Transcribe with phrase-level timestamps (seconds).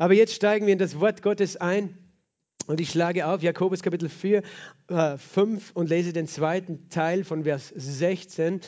[0.00, 1.94] Aber jetzt steigen wir in das Wort Gottes ein.
[2.70, 4.42] Und ich schlage auf Jakobus Kapitel 4,
[4.90, 8.60] äh, 5 und lese den zweiten Teil von Vers 16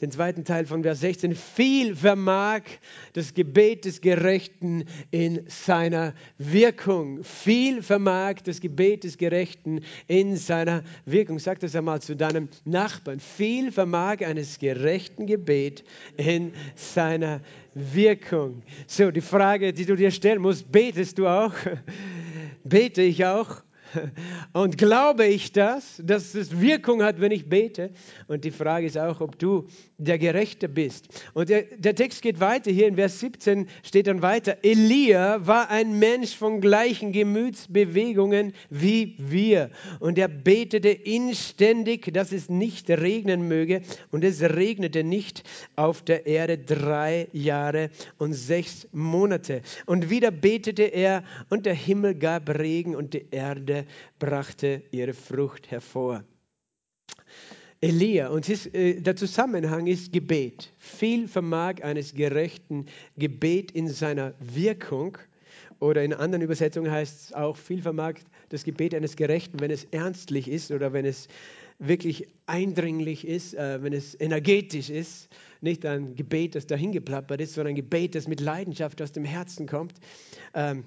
[0.00, 1.34] den zweiten Teil von Vers 16.
[1.34, 2.62] Viel vermag
[3.14, 7.24] das Gebet des Gerechten in seiner Wirkung.
[7.24, 11.40] Viel vermag das Gebet des Gerechten in seiner Wirkung.
[11.40, 13.18] Sag das einmal zu deinem Nachbarn.
[13.18, 15.82] Viel vermag eines gerechten Gebet
[16.16, 17.40] in seiner
[17.74, 18.62] Wirkung.
[18.86, 21.54] So, die Frage, die du dir stellen musst, betest du auch?
[22.64, 23.62] Bete ich auch?
[24.52, 27.90] Und glaube ich das, dass es Wirkung hat, wenn ich bete?
[28.26, 29.66] Und die Frage ist auch, ob du
[29.98, 31.08] der Gerechte bist.
[31.34, 32.70] Und der, der, Text geht weiter.
[32.70, 39.16] Hier in Vers 17 steht dann weiter, Elia war ein Mensch von gleichen Gemütsbewegungen wie
[39.18, 39.70] wir.
[39.98, 43.82] Und er betete inständig, dass es nicht regnen möge.
[44.12, 45.42] Und es regnete nicht
[45.74, 49.62] auf der Erde drei Jahre und sechs Monate.
[49.84, 53.84] Und wieder betete er und der Himmel gab Regen und die Erde
[54.20, 56.22] brachte ihre Frucht hervor.
[57.80, 60.72] Elia, und ist, äh, der Zusammenhang ist Gebet.
[60.78, 65.16] Viel vermag eines gerechten Gebet in seiner Wirkung.
[65.78, 68.14] Oder in anderen Übersetzungen heißt es auch, viel vermag
[68.48, 71.28] das Gebet eines Gerechten, wenn es ernstlich ist oder wenn es
[71.78, 75.28] wirklich eindringlich ist, äh, wenn es energetisch ist.
[75.60, 79.68] Nicht ein Gebet, das dahingeplappert ist, sondern ein Gebet, das mit Leidenschaft aus dem Herzen
[79.68, 79.94] kommt.
[80.52, 80.82] Ähm,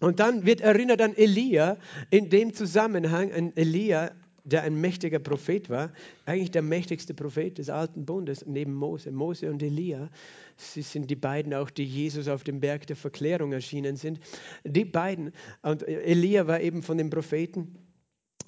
[0.00, 1.76] und dann wird erinnert an Elia
[2.10, 4.10] in dem Zusammenhang, an Elia,
[4.50, 5.92] der ein mächtiger Prophet war,
[6.26, 9.10] eigentlich der mächtigste Prophet des Alten Bundes neben Mose.
[9.10, 10.08] Mose und Elia,
[10.56, 14.20] sie sind die beiden auch, die Jesus auf dem Berg der Verklärung erschienen sind.
[14.64, 15.32] Die beiden,
[15.62, 17.76] und Elia war eben von den Propheten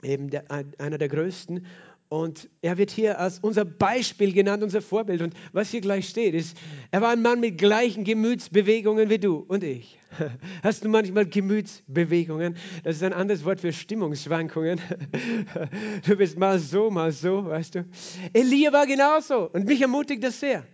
[0.03, 0.45] eben der,
[0.79, 1.67] einer der größten.
[2.11, 5.23] Und er wird hier als unser Beispiel genannt, unser Vorbild.
[5.23, 6.57] Und was hier gleich steht, ist,
[6.91, 9.97] er war ein Mann mit gleichen Gemütsbewegungen wie du und ich.
[10.65, 12.57] Hast du manchmal Gemütsbewegungen?
[12.83, 14.81] Das ist ein anderes Wort für Stimmungsschwankungen.
[16.05, 17.85] Du bist mal so, mal so, weißt du.
[18.33, 20.67] Elia war genauso und mich ermutigt das sehr.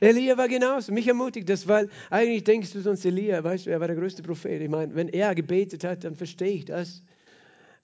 [0.00, 0.90] Elia war genauso.
[0.90, 4.24] Mich ermutigt das, weil eigentlich denkst du sonst, Elia, weißt du, er war der größte
[4.24, 4.60] Prophet.
[4.60, 7.02] Ich meine, wenn er gebetet hat, dann verstehe ich das.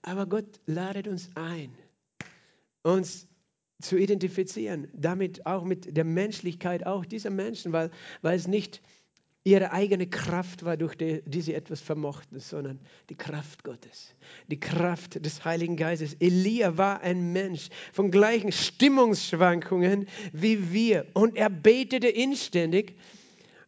[0.03, 1.71] Aber Gott ladet uns ein
[2.83, 3.29] uns
[3.81, 7.91] zu identifizieren, damit auch mit der Menschlichkeit auch dieser Menschen, weil,
[8.23, 8.83] weil es nicht
[9.43, 14.15] ihre eigene Kraft war, durch die, die sie etwas vermochten, sondern die Kraft Gottes,
[14.49, 16.15] die Kraft des Heiligen Geistes.
[16.21, 22.97] Elia war ein Mensch von gleichen Stimmungsschwankungen wie wir und er betete inständig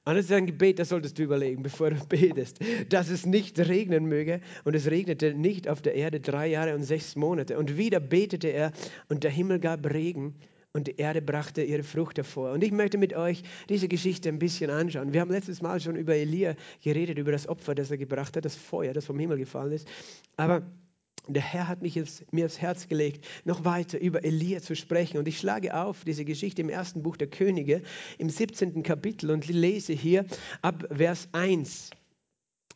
[0.04, 2.58] und das ist ein Gebet, das solltest du überlegen, bevor du betest,
[2.88, 4.40] dass es nicht regnen möge.
[4.64, 7.58] Und es regnete nicht auf der Erde drei Jahre und sechs Monate.
[7.58, 8.72] Und wieder betete er
[9.08, 10.34] und der Himmel gab Regen
[10.72, 12.52] und die Erde brachte ihre Frucht hervor.
[12.52, 15.12] Und ich möchte mit euch diese Geschichte ein bisschen anschauen.
[15.12, 18.44] Wir haben letztes Mal schon über Elia geredet, über das Opfer, das er gebracht hat,
[18.44, 19.86] das Feuer, das vom Himmel gefallen ist.
[20.36, 20.62] Aber
[21.28, 25.18] der Herr hat mich jetzt, mir aufs Herz gelegt, noch weiter über Elia zu sprechen.
[25.18, 27.82] Und ich schlage auf diese Geschichte im ersten Buch der Könige,
[28.18, 28.82] im 17.
[28.82, 30.26] Kapitel und lese hier
[30.62, 31.90] ab Vers 1.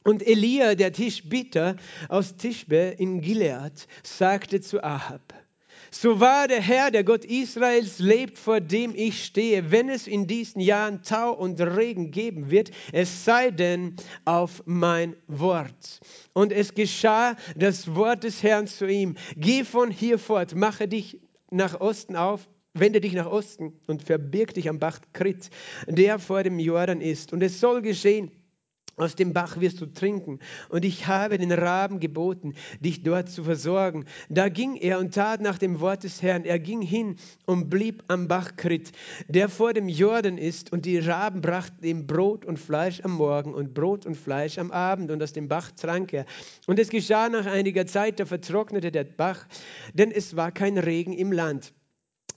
[0.04, 1.74] Und Elia, der Tischbitter
[2.08, 5.34] aus Tischbe in Gilead, sagte zu Ahab,
[5.90, 10.26] so wahr der Herr, der Gott Israels, lebt, vor dem ich stehe, wenn es in
[10.26, 16.00] diesen Jahren Tau und Regen geben wird, es sei denn auf mein Wort.
[16.32, 19.16] Und es geschah das Wort des Herrn zu ihm.
[19.36, 21.20] Geh von hier fort, mache dich
[21.50, 25.50] nach Osten auf, wende dich nach Osten und verbirg dich am Bach Krit,
[25.86, 27.32] der vor dem Jordan ist.
[27.32, 28.30] Und es soll geschehen,
[28.96, 30.40] aus dem Bach wirst du trinken.
[30.70, 34.06] Und ich habe den Raben geboten, dich dort zu versorgen.
[34.30, 36.44] Da ging er und tat nach dem Wort des Herrn.
[36.44, 38.92] Er ging hin und blieb am Bach Krit,
[39.28, 40.72] der vor dem Jordan ist.
[40.72, 44.70] Und die Raben brachten ihm Brot und Fleisch am Morgen und Brot und Fleisch am
[44.70, 45.10] Abend.
[45.10, 46.24] Und aus dem Bach trank er.
[46.66, 49.46] Und es geschah nach einiger Zeit, da vertrocknete der Bach,
[49.92, 51.74] denn es war kein Regen im Land.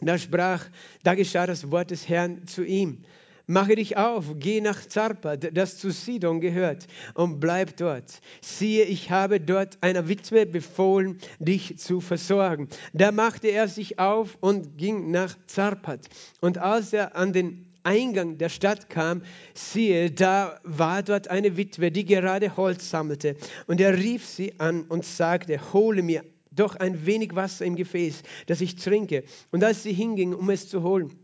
[0.02, 0.66] Da sprach,
[1.04, 3.04] da geschah das Wort des Herrn zu ihm
[3.50, 8.22] Mache dich auf, geh nach Zarpa, das zu Sidon gehört, und bleib dort.
[8.42, 12.70] Siehe, ich habe dort einer Witwe befohlen, dich zu versorgen.
[12.94, 16.02] Da machte er sich auf und ging nach Zarpat.
[16.42, 19.24] Und als er an den Eingang der Stadt kam,
[19.56, 23.36] siehe, da war dort eine Witwe, die gerade Holz sammelte.
[23.66, 28.22] Und er rief sie an und sagte, hole mir doch ein wenig Wasser im Gefäß,
[28.46, 29.24] dass ich trinke.
[29.50, 31.16] Und als sie hinging, um es zu holen,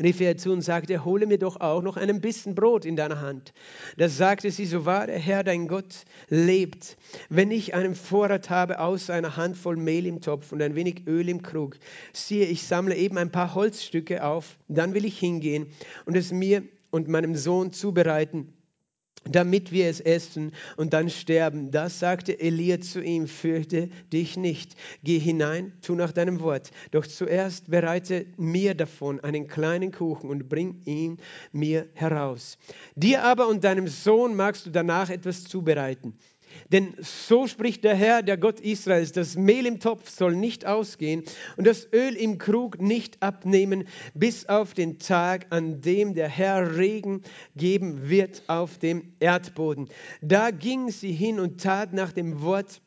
[0.00, 3.20] rief er zu und sagte, hole mir doch auch noch einen Bissen Brot in deiner
[3.20, 3.52] Hand.
[3.96, 6.96] Da sagte sie, so wahr der Herr dein Gott lebt,
[7.28, 11.28] wenn ich einen Vorrat habe außer einer Handvoll Mehl im Topf und ein wenig Öl
[11.28, 11.78] im Krug,
[12.12, 15.66] siehe, ich sammle eben ein paar Holzstücke auf, dann will ich hingehen
[16.06, 18.54] und es mir und meinem Sohn zubereiten
[19.30, 21.70] damit wir es essen und dann sterben.
[21.70, 24.74] Das sagte Elia zu ihm, fürchte dich nicht.
[25.02, 26.70] Geh hinein, tu nach deinem Wort.
[26.90, 31.18] Doch zuerst bereite mir davon einen kleinen Kuchen und bring ihn
[31.52, 32.58] mir heraus.
[32.96, 36.18] Dir aber und deinem Sohn magst du danach etwas zubereiten.
[36.70, 41.22] Denn so spricht der Herr, der Gott Israels, das Mehl im Topf soll nicht ausgehen
[41.56, 46.76] und das Öl im Krug nicht abnehmen, bis auf den Tag, an dem der Herr
[46.76, 47.22] Regen
[47.56, 49.88] geben wird auf dem Erdboden.
[50.20, 52.82] Da ging sie hin und tat nach dem Wort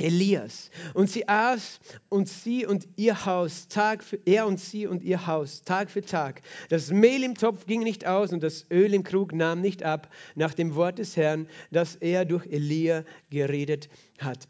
[0.00, 0.70] Elias.
[0.94, 5.26] Und sie aß und sie und ihr Haus, Tag für, er und sie und ihr
[5.26, 6.42] Haus, Tag für Tag.
[6.68, 10.10] Das Mehl im Topf ging nicht aus und das Öl im Krug nahm nicht ab,
[10.34, 13.88] nach dem Wort des Herrn, das er durch Elia geredet
[14.18, 14.46] hat.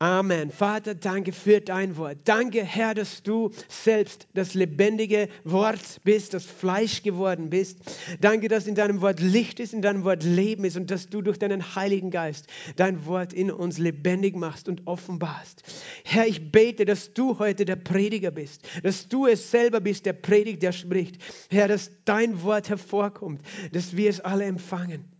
[0.00, 0.52] Amen.
[0.52, 2.18] Vater, danke für dein Wort.
[2.24, 7.80] Danke, Herr, dass du selbst das lebendige Wort bist, das Fleisch geworden bist.
[8.20, 11.20] Danke, dass in deinem Wort Licht ist, in deinem Wort Leben ist und dass du
[11.20, 12.46] durch deinen Heiligen Geist
[12.76, 15.64] dein Wort in uns lebendig machst und offenbarst.
[16.04, 20.12] Herr, ich bete, dass du heute der Prediger bist, dass du es selber bist, der
[20.12, 21.20] predigt, der spricht.
[21.50, 23.42] Herr, dass dein Wort hervorkommt,
[23.72, 25.17] dass wir es alle empfangen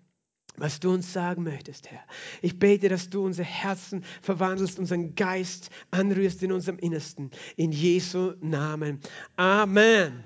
[0.59, 2.05] was du uns sagen möchtest, Herr.
[2.43, 7.31] Ich bete, dass du unser Herzen verwandelst, unseren Geist anrührst in unserem Innersten.
[7.57, 9.01] In Jesu Namen.
[9.37, 10.25] Amen.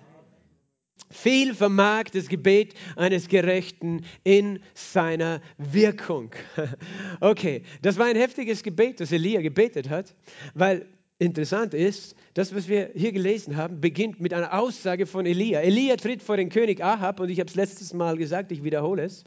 [1.10, 6.30] Viel vermag das Gebet eines Gerechten in seiner Wirkung.
[7.20, 10.14] Okay, das war ein heftiges Gebet, das Elia gebetet hat,
[10.54, 10.86] weil
[11.22, 15.60] Interessant ist, das, was wir hier gelesen haben, beginnt mit einer Aussage von Elia.
[15.60, 19.04] Elia tritt vor den König Ahab, und ich habe es letztes Mal gesagt, ich wiederhole
[19.04, 19.22] es.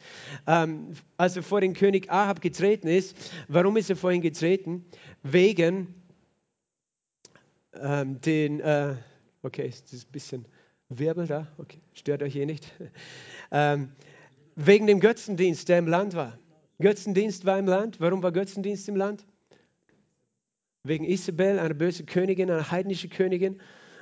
[0.46, 3.16] Ähm, als er vor den König Ahab getreten ist,
[3.48, 4.84] warum ist er vor ihn getreten?
[5.24, 5.94] Wegen
[7.82, 8.96] ähm, den, äh,
[9.42, 10.46] okay, ist ein bisschen
[10.90, 11.48] Wirbel da?
[11.58, 12.74] Okay, stört euch hier nicht.
[13.52, 13.94] Ähm,
[14.56, 16.38] wegen dem Götzendienst, der im Land war.
[16.80, 18.02] Götzendienst war im Land.
[18.02, 19.26] Warum war Götzendienst im Land?
[20.88, 23.60] Wegen Isabel, einer bösen Königin, einer heidnischen Königin.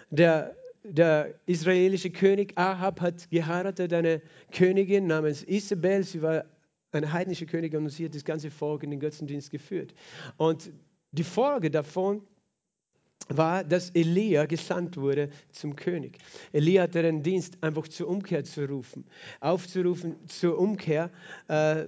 [0.10, 4.22] Der, der israelische König Ahab hat geheiratet eine
[4.52, 6.04] Königin namens Isabel.
[6.04, 6.46] Sie war
[6.92, 9.94] eine heidnische Königin und sie hat das ganze Volk in den Götzendienst geführt.
[10.38, 10.72] Und
[11.12, 12.22] die Folge davon
[13.30, 16.18] war, dass Elia gesandt wurde zum König.
[16.52, 19.06] Elia hatte den Dienst, einfach zur Umkehr zu rufen,
[19.40, 21.10] aufzurufen zur Umkehr.
[21.48, 21.86] Äh,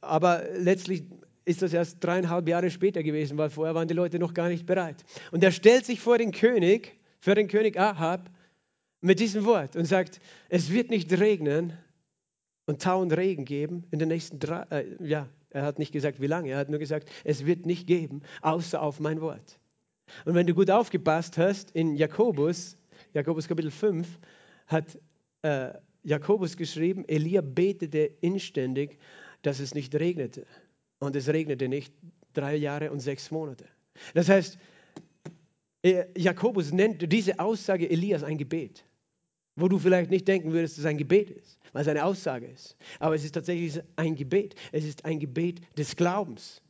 [0.00, 1.04] aber letztlich
[1.46, 4.66] ist das erst dreieinhalb Jahre später gewesen, weil vorher waren die Leute noch gar nicht
[4.66, 5.04] bereit.
[5.30, 8.28] Und er stellt sich vor den König, für den König Ahab,
[9.00, 11.72] mit diesem Wort und sagt, es wird nicht regnen
[12.66, 16.20] und Tau und Regen geben in den nächsten drei, äh, ja, er hat nicht gesagt,
[16.20, 19.60] wie lange, er hat nur gesagt, es wird nicht geben, außer auf mein Wort.
[20.24, 22.76] Und wenn du gut aufgepasst hast, in Jakobus,
[23.12, 24.18] Jakobus Kapitel 5,
[24.66, 24.98] hat
[25.42, 28.98] äh, Jakobus geschrieben, Elia betete inständig,
[29.42, 30.44] dass es nicht regnete
[30.98, 31.92] und es regnete nicht
[32.32, 33.66] drei Jahre und sechs Monate.
[34.14, 34.58] Das heißt,
[36.16, 38.84] Jakobus nennt diese Aussage Elias ein Gebet,
[39.54, 42.46] wo du vielleicht nicht denken würdest, dass es ein Gebet ist, weil es eine Aussage
[42.46, 42.76] ist.
[42.98, 44.54] Aber es ist tatsächlich ein Gebet.
[44.72, 46.60] Es ist ein Gebet des Glaubens.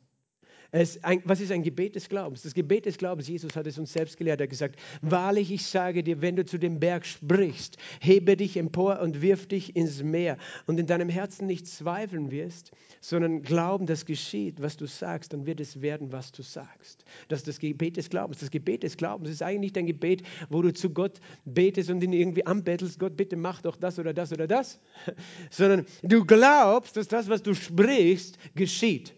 [0.73, 2.43] Ein, was ist ein Gebet des Glaubens?
[2.43, 4.41] Das Gebet des Glaubens, Jesus hat es uns selbst gelehrt.
[4.41, 8.57] Er hat gesagt, wahrlich, ich sage dir, wenn du zu dem Berg sprichst, hebe dich
[8.57, 13.87] empor und wirf dich ins Meer und in deinem Herzen nicht zweifeln wirst, sondern glauben,
[13.87, 17.05] dass geschieht, was du sagst, dann wird es werden, was du sagst.
[17.29, 18.41] Das ist das Gebet des Glaubens.
[18.41, 22.03] Das Gebet des Glaubens ist eigentlich nicht ein Gebet, wo du zu Gott betest und
[22.03, 24.81] ihn irgendwie anbettelst, Gott, bitte mach doch das oder das oder das,
[25.51, 29.16] sondern du glaubst, dass das, was du sprichst, geschieht.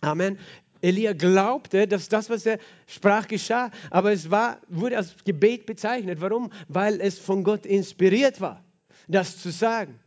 [0.00, 0.38] Amen.
[0.80, 6.20] Elia glaubte, dass das, was er sprach, geschah, aber es war, wurde als Gebet bezeichnet.
[6.20, 6.50] Warum?
[6.68, 8.64] Weil es von Gott inspiriert war,
[9.08, 9.98] das zu sagen.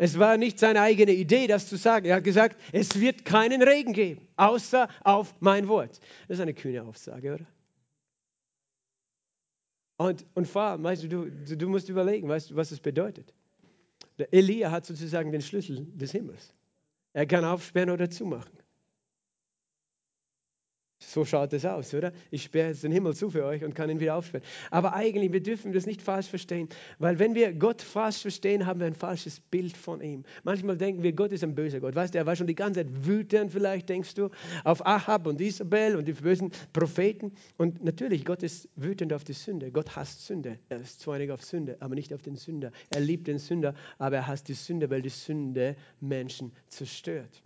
[0.00, 2.06] Es war nicht seine eigene Idee, das zu sagen.
[2.06, 5.98] Er hat gesagt, es wird keinen Regen geben, außer auf mein Wort.
[6.28, 7.46] Das ist eine kühne Aussage, oder?
[9.96, 13.34] Und, und vor allem, weißt du, du, du musst überlegen, weißt du, was es bedeutet.
[14.30, 16.54] Elia hat sozusagen den Schlüssel des Himmels.
[17.12, 18.57] Er kann aufsperren oder zumachen.
[21.00, 22.12] So schaut es aus, oder?
[22.32, 24.44] Ich sperre jetzt den Himmel zu für euch und kann ihn wieder aufsperren.
[24.72, 28.80] Aber eigentlich, wir dürfen das nicht falsch verstehen, weil wenn wir Gott falsch verstehen, haben
[28.80, 30.24] wir ein falsches Bild von ihm.
[30.42, 31.94] Manchmal denken wir, Gott ist ein böser Gott.
[31.94, 34.28] Weißt du, er war schon die ganze Zeit wütend, vielleicht denkst du,
[34.64, 37.32] auf Ahab und Isabel und die bösen Propheten.
[37.58, 39.70] Und natürlich, Gott ist wütend auf die Sünde.
[39.70, 40.58] Gott hasst Sünde.
[40.68, 42.72] Er ist zornig auf Sünde, aber nicht auf den Sünder.
[42.90, 47.40] Er liebt den Sünder, aber er hasst die Sünde, weil die Sünde Menschen zerstört.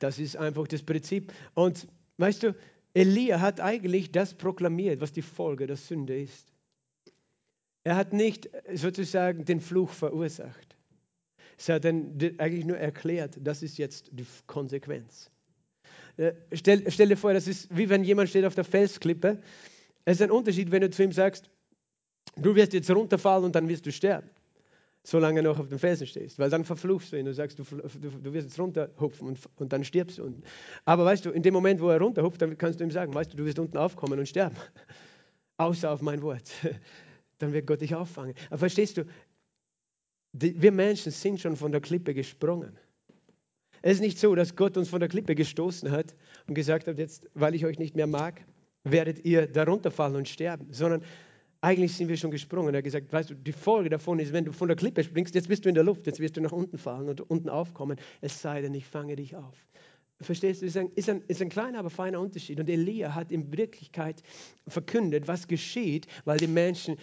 [0.00, 1.32] Das ist einfach das Prinzip.
[1.54, 1.86] Und
[2.18, 2.54] Weißt du,
[2.94, 6.52] Elia hat eigentlich das proklamiert, was die Folge der Sünde ist.
[7.84, 10.76] Er hat nicht sozusagen den Fluch verursacht,
[11.56, 15.30] Sie hat dann eigentlich nur erklärt, das ist jetzt die Konsequenz.
[16.16, 19.40] Äh, stell, stell dir vor, das ist wie wenn jemand steht auf der Felsklippe.
[20.04, 21.50] Es ist ein Unterschied, wenn du zu ihm sagst,
[22.36, 24.28] du wirst jetzt runterfallen und dann wirst du sterben
[25.04, 27.64] solange du noch auf dem Felsen stehst, weil dann verfluchst du ihn und sagst, du,
[27.64, 30.24] du, du wirst jetzt runterhupfen und, und dann stirbst du.
[30.24, 30.42] Unten.
[30.84, 33.32] Aber weißt du, in dem Moment, wo er runterhupft, dann kannst du ihm sagen, weißt
[33.32, 34.56] du, du wirst unten aufkommen und sterben.
[35.56, 36.50] Außer auf mein Wort.
[37.38, 38.34] Dann wird Gott dich auffangen.
[38.48, 39.04] Aber verstehst du,
[40.32, 42.78] die, wir Menschen sind schon von der Klippe gesprungen.
[43.82, 46.14] Es ist nicht so, dass Gott uns von der Klippe gestoßen hat
[46.46, 48.44] und gesagt hat, jetzt, weil ich euch nicht mehr mag,
[48.84, 51.02] werdet ihr darunter fallen und sterben, sondern
[51.62, 52.74] eigentlich sind wir schon gesprungen.
[52.74, 55.34] Er hat gesagt, weißt du, die Folge davon ist, wenn du von der Klippe springst,
[55.34, 57.98] jetzt bist du in der Luft, jetzt wirst du nach unten fallen und unten aufkommen,
[58.20, 59.56] es sei denn, ich fange dich auf.
[60.20, 62.58] Verstehst du, ist ein, ist, ein, ist ein kleiner, aber feiner Unterschied.
[62.58, 64.22] Und Elia hat in Wirklichkeit
[64.66, 66.96] verkündet, was geschieht, weil die Menschen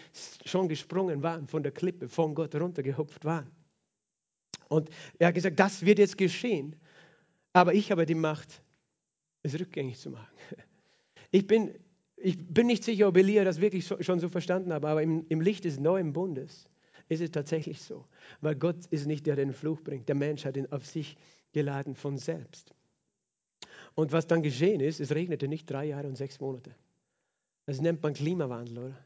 [0.46, 3.50] schon gesprungen waren von der Klippe, von Gott runtergehupft waren.
[4.68, 6.76] Und er hat gesagt, das wird jetzt geschehen.
[7.54, 8.62] Aber ich habe die Macht,
[9.42, 10.28] es rückgängig zu machen.
[11.32, 11.76] Ich bin
[12.22, 15.42] ich bin nicht sicher, ob Elia das wirklich schon so verstanden hat, aber im, im
[15.42, 16.70] Licht des neuen Bundes
[17.08, 18.06] ist es tatsächlich so.
[18.42, 20.08] Weil Gott ist nicht der, der den Fluch bringt.
[20.08, 21.18] Der Mensch hat ihn auf sich
[21.52, 22.74] geladen von selbst.
[23.96, 26.76] Und was dann geschehen ist, es regnete nicht drei Jahre und sechs Monate.
[27.66, 29.06] Das nennt man Klimawandel, oder?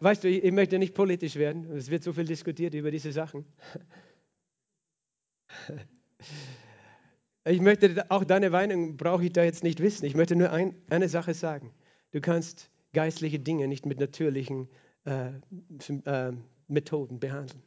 [0.00, 1.70] Weißt du, ich möchte nicht politisch werden.
[1.76, 3.44] Es wird so viel diskutiert über diese Sachen.
[7.46, 10.04] Ich möchte auch deine Meinung brauche ich da jetzt nicht wissen.
[10.04, 11.72] Ich möchte nur ein, eine Sache sagen.
[12.10, 14.68] Du kannst geistliche Dinge nicht mit natürlichen
[15.04, 15.28] äh,
[16.06, 16.32] äh,
[16.66, 17.62] Methoden behandeln.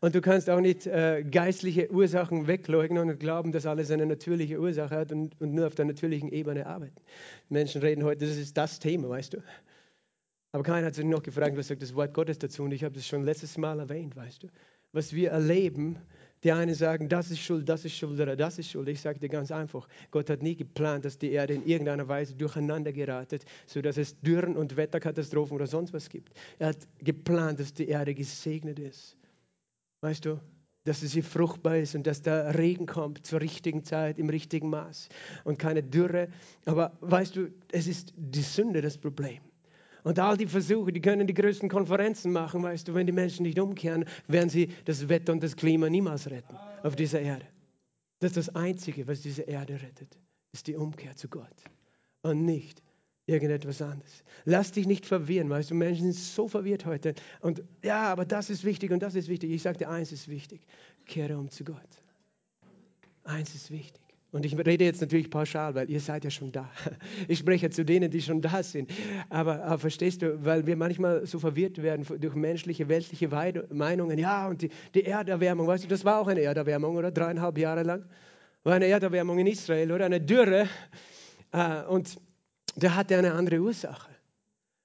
[0.00, 4.60] Und du kannst auch nicht äh, geistliche Ursachen wegleugnen und glauben, dass alles eine natürliche
[4.60, 7.00] Ursache hat und, und nur auf der natürlichen Ebene arbeiten.
[7.48, 9.38] Menschen reden heute, das ist das Thema, weißt du.
[10.52, 12.62] Aber keiner hat sich noch gefragt, was sagt das Wort Gottes dazu?
[12.62, 14.48] Und ich habe das schon letztes Mal erwähnt, weißt du.
[14.92, 15.98] Was wir erleben,
[16.44, 18.88] die einen sagen, das ist Schuld, das ist Schuld oder das ist Schuld.
[18.88, 22.34] Ich sage dir ganz einfach, Gott hat nie geplant, dass die Erde in irgendeiner Weise
[22.34, 26.32] durcheinander geratet, sodass es Dürren und Wetterkatastrophen oder sonst was gibt.
[26.58, 29.16] Er hat geplant, dass die Erde gesegnet ist.
[30.00, 30.40] Weißt du,
[30.84, 35.08] dass sie fruchtbar ist und dass der Regen kommt zur richtigen Zeit, im richtigen Maß
[35.44, 36.28] und keine Dürre.
[36.64, 39.40] Aber weißt du, es ist die Sünde das Problem.
[40.04, 43.42] Und all die Versuche, die können die größten Konferenzen machen, weißt du, wenn die Menschen
[43.44, 47.46] nicht umkehren, werden sie das Wetter und das Klima niemals retten auf dieser Erde.
[48.20, 50.18] Das ist das Einzige, was diese Erde rettet,
[50.52, 51.46] ist die Umkehr zu Gott
[52.22, 52.82] und nicht
[53.26, 54.24] irgendetwas anderes.
[54.44, 57.14] Lass dich nicht verwirren, weißt du, Menschen sind so verwirrt heute.
[57.40, 59.50] Und ja, aber das ist wichtig und das ist wichtig.
[59.50, 60.66] Ich sagte, eins ist wichtig,
[61.04, 62.02] kehre um zu Gott.
[63.24, 64.07] Eins ist wichtig.
[64.30, 66.70] Und ich rede jetzt natürlich pauschal, weil ihr seid ja schon da.
[67.28, 68.90] Ich spreche zu denen, die schon da sind.
[69.30, 73.28] Aber, aber, verstehst du, weil wir manchmal so verwirrt werden durch menschliche, weltliche
[73.70, 74.18] Meinungen.
[74.18, 77.10] Ja, und die, die Erderwärmung, weißt du, das war auch eine Erderwärmung, oder?
[77.10, 78.04] Dreieinhalb Jahre lang.
[78.64, 80.04] War eine Erderwärmung in Israel, oder?
[80.04, 80.68] Eine Dürre.
[81.52, 82.18] Äh, und
[82.76, 84.10] da hatte eine andere Ursache.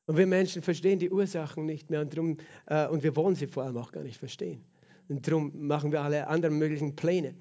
[0.06, 3.48] Und wir Menschen verstehen die Ursachen nicht mehr und, drum, äh, und wir wollen sie
[3.48, 4.64] vor allem auch gar nicht verstehen.
[5.10, 7.36] Und darum machen wir alle anderen möglichen Pläne.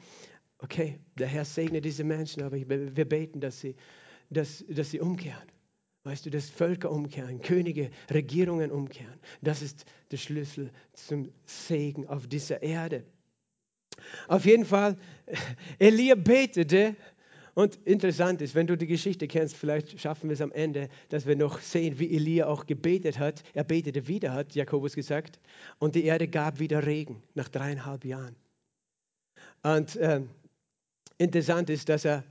[0.63, 3.75] Okay, der Herr segne diese Menschen, aber wir beten, dass sie,
[4.31, 5.49] dass, dass sie umkehren.
[6.05, 9.19] Weißt du, dass Völker umkehren, Könige, Regierungen umkehren.
[9.41, 13.05] Das ist der Schlüssel zum Segen auf dieser Erde.
[14.29, 14.97] Auf jeden Fall,
[15.79, 16.97] Elia betete
[17.55, 21.27] und interessant ist, wenn du die Geschichte kennst, vielleicht schaffen wir es am Ende, dass
[21.27, 23.43] wir noch sehen, wie Elia auch gebetet hat.
[23.53, 25.41] Er betete wieder, hat Jakobus gesagt,
[25.79, 28.37] und die Erde gab wieder Regen nach dreieinhalb Jahren.
[29.63, 30.31] Und ähm,
[31.23, 32.25] interessant ist, dass er,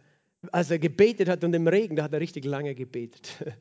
[0.51, 3.43] als er gebetet hat und im Regen, da hat er richtig lange gebetet.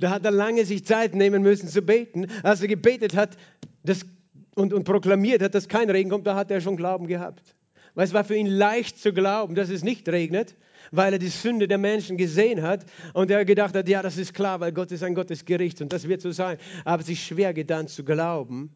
[0.00, 2.28] Da hat er lange sich Zeit nehmen müssen zu beten.
[2.42, 3.36] Als er gebetet hat
[3.82, 4.06] das,
[4.54, 7.54] und, und proklamiert hat, dass kein Regen kommt, da hat er schon Glauben gehabt.
[7.94, 10.56] Weil es war für ihn leicht zu glauben, dass es nicht regnet,
[10.90, 14.34] weil er die Sünde der Menschen gesehen hat und er gedacht hat, ja, das ist
[14.34, 16.58] klar, weil Gott ist ein Gott des Gerichts und das wird so sein.
[16.84, 18.74] Aber sich schwer getan zu glauben,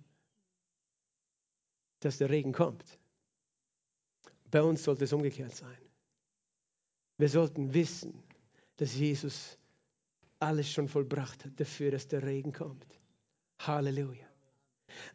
[2.01, 2.85] dass der Regen kommt.
[4.51, 5.79] Bei uns sollte es umgekehrt sein.
[7.19, 8.23] Wir sollten wissen,
[8.77, 9.59] dass Jesus
[10.39, 12.87] alles schon vollbracht hat dafür, dass der Regen kommt.
[13.59, 14.27] Halleluja.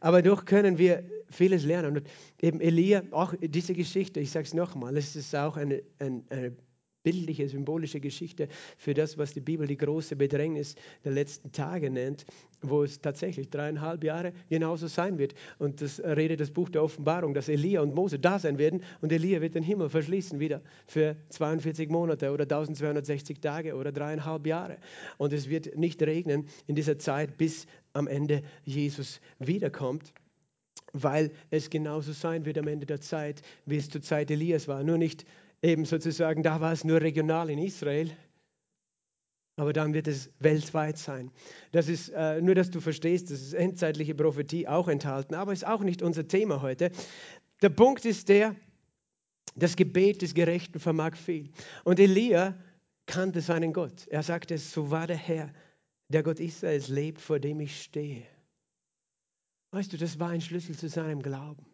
[0.00, 1.96] Aber doch können wir vieles lernen.
[1.96, 2.08] Und
[2.40, 6.56] eben Elia, auch diese Geschichte, ich sage es nochmal, es ist auch eine, eine, eine
[7.04, 12.26] bildliche, symbolische Geschichte für das, was die Bibel die große Bedrängnis der letzten Tage nennt,
[12.62, 15.34] wo es tatsächlich dreieinhalb Jahre genauso sein wird.
[15.58, 19.12] Und das redet das Buch der Offenbarung, dass Elia und Mose da sein werden und
[19.12, 24.78] Elia wird den Himmel verschließen wieder für 42 Monate oder 1260 Tage oder dreieinhalb Jahre.
[25.18, 30.12] Und es wird nicht regnen in dieser Zeit, bis am Ende Jesus wiederkommt.
[30.96, 34.84] weil es genauso sein wird am Ende der Zeit, wie es zur Zeit Elias war.
[34.84, 35.26] Nur nicht
[35.64, 38.10] eben sozusagen, da war es nur regional in Israel,
[39.56, 41.30] aber dann wird es weltweit sein.
[41.72, 45.66] Das ist äh, nur, dass du verstehst, das ist endzeitliche Prophetie auch enthalten, aber ist
[45.66, 46.90] auch nicht unser Thema heute.
[47.62, 48.54] Der Punkt ist der,
[49.54, 51.50] das Gebet des Gerechten vermag viel.
[51.84, 52.58] Und Elia
[53.06, 54.06] kannte seinen Gott.
[54.08, 55.52] Er sagte, so war der Herr,
[56.08, 58.26] der Gott Israels lebt, vor dem ich stehe.
[59.70, 61.64] Weißt du, das war ein Schlüssel zu seinem Glauben.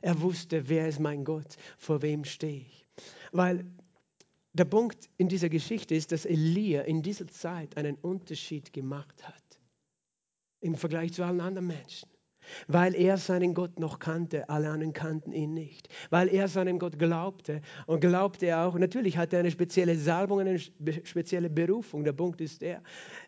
[0.00, 2.86] Er wusste, wer ist mein Gott, vor wem stehe ich.
[3.32, 3.64] Weil
[4.52, 9.60] der Punkt in dieser Geschichte ist, dass Elia in dieser Zeit einen Unterschied gemacht hat
[10.60, 12.08] im Vergleich zu allen anderen Menschen
[12.66, 16.98] weil er seinen Gott noch kannte, alle anderen kannten ihn nicht, weil er seinem Gott
[16.98, 22.04] glaubte und glaubte er auch, natürlich hat er eine spezielle Salbung, eine spezielle Berufung.
[22.04, 22.82] Der Punkt ist der,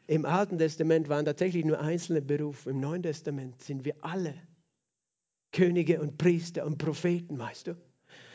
[0.06, 4.34] im Alten Testament waren tatsächlich nur einzelne Berufe, im Neuen Testament sind wir alle
[5.52, 7.76] Könige und Priester und Propheten, weißt du.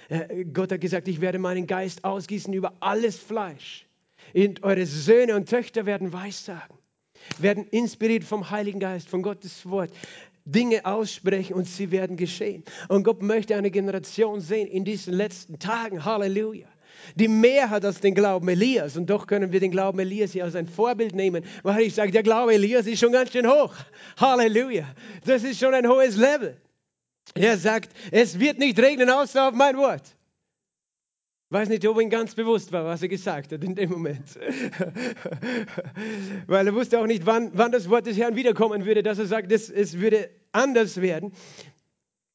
[0.09, 3.87] Äh, Gott hat gesagt, ich werde meinen Geist ausgießen über alles Fleisch.
[4.33, 6.77] Und eure Söhne und Töchter werden Weissagen,
[7.39, 9.91] werden inspiriert vom Heiligen Geist, von Gottes Wort.
[10.45, 12.63] Dinge aussprechen und sie werden geschehen.
[12.87, 16.05] Und Gott möchte eine Generation sehen in diesen letzten Tagen.
[16.05, 16.67] Halleluja.
[17.15, 18.95] Die mehr hat als den Glauben Elias.
[18.95, 22.11] Und doch können wir den Glauben Elias hier als ein Vorbild nehmen, weil ich sage,
[22.11, 23.73] der Glaube Elias ist schon ganz schön hoch.
[24.17, 24.85] Halleluja.
[25.25, 26.57] Das ist schon ein hohes Level.
[27.33, 30.15] Er sagt, es wird nicht regnen außer auf mein Wort.
[31.49, 34.35] Weiß nicht, ob ihm ganz bewusst war, was er gesagt hat in dem Moment.
[36.47, 39.27] Weil er wusste auch nicht, wann, wann das Wort des Herrn wiederkommen würde, dass er
[39.27, 41.33] sagt, es, es würde anders werden.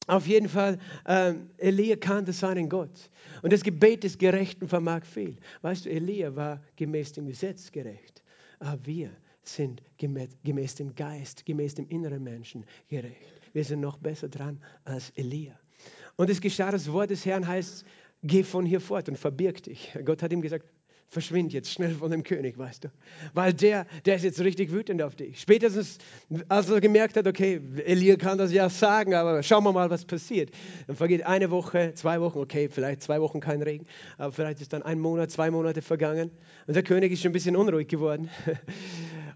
[0.07, 3.09] Auf jeden Fall, ähm, Elia kannte seinen Gott.
[3.41, 5.37] Und das Gebet des Gerechten vermag viel.
[5.61, 8.23] Weißt du, Elia war gemäß dem Gesetz gerecht.
[8.59, 9.11] Aber wir
[9.43, 13.40] sind gemäß, gemäß dem Geist, gemäß dem inneren Menschen gerecht.
[13.53, 15.53] Wir sind noch besser dran als Elia.
[16.15, 17.85] Und es geschah, das Wort des Herrn heißt,
[18.23, 19.97] geh von hier fort und verbirg dich.
[20.05, 20.65] Gott hat ihm gesagt,
[21.11, 22.91] verschwind jetzt schnell von dem König, weißt du.
[23.33, 25.41] Weil der, der ist jetzt richtig wütend auf dich.
[25.41, 25.97] Spätestens,
[26.47, 30.05] als er gemerkt hat, okay, Elia kann das ja sagen, aber schauen wir mal, was
[30.05, 30.51] passiert.
[30.87, 33.85] Dann vergeht eine Woche, zwei Wochen, okay, vielleicht zwei Wochen kein Regen,
[34.17, 36.31] aber vielleicht ist dann ein Monat, zwei Monate vergangen
[36.65, 38.29] und der König ist schon ein bisschen unruhig geworden.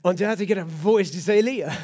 [0.06, 1.76] Und er hat sich gedacht, wo ist dieser Elia?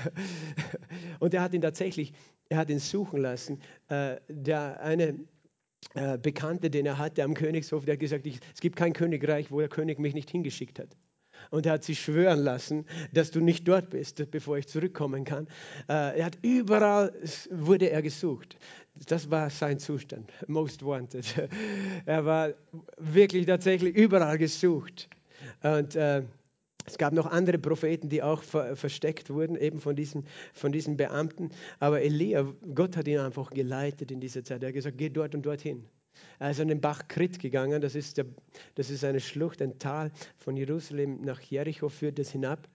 [1.19, 2.13] Und er hat ihn tatsächlich,
[2.49, 3.59] er hat ihn suchen lassen.
[3.87, 5.15] Äh, der eine
[5.95, 9.59] äh, Bekannte, den er hatte am Königshof, der hat gesagt, es gibt kein Königreich, wo
[9.59, 10.95] der König mich nicht hingeschickt hat.
[11.49, 15.47] Und er hat sich schwören lassen, dass du nicht dort bist, bevor ich zurückkommen kann.
[15.89, 17.11] Äh, er hat überall,
[17.49, 18.55] wurde er gesucht.
[19.07, 21.25] Das war sein Zustand, most wanted.
[22.05, 22.53] Er war
[22.97, 25.09] wirklich tatsächlich überall gesucht.
[25.63, 25.95] Und
[26.85, 30.97] es gab noch andere Propheten, die auch ver versteckt wurden, eben von diesen, von diesen
[30.97, 31.51] Beamten.
[31.79, 34.63] Aber Elia, Gott hat ihn einfach geleitet in dieser Zeit.
[34.63, 35.85] Er hat gesagt, geh dort und dorthin.
[36.39, 37.81] Er ist an den Bach Krit gegangen.
[37.81, 38.25] Das ist, der,
[38.75, 42.67] das ist eine Schlucht, ein Tal von Jerusalem nach Jericho führt es hinab.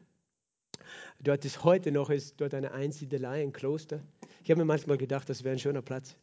[1.20, 4.00] Dort ist heute noch ist dort eine Einsiedelei, ein Kloster.
[4.44, 6.16] Ich habe mir manchmal gedacht, das wäre ein schöner Platz.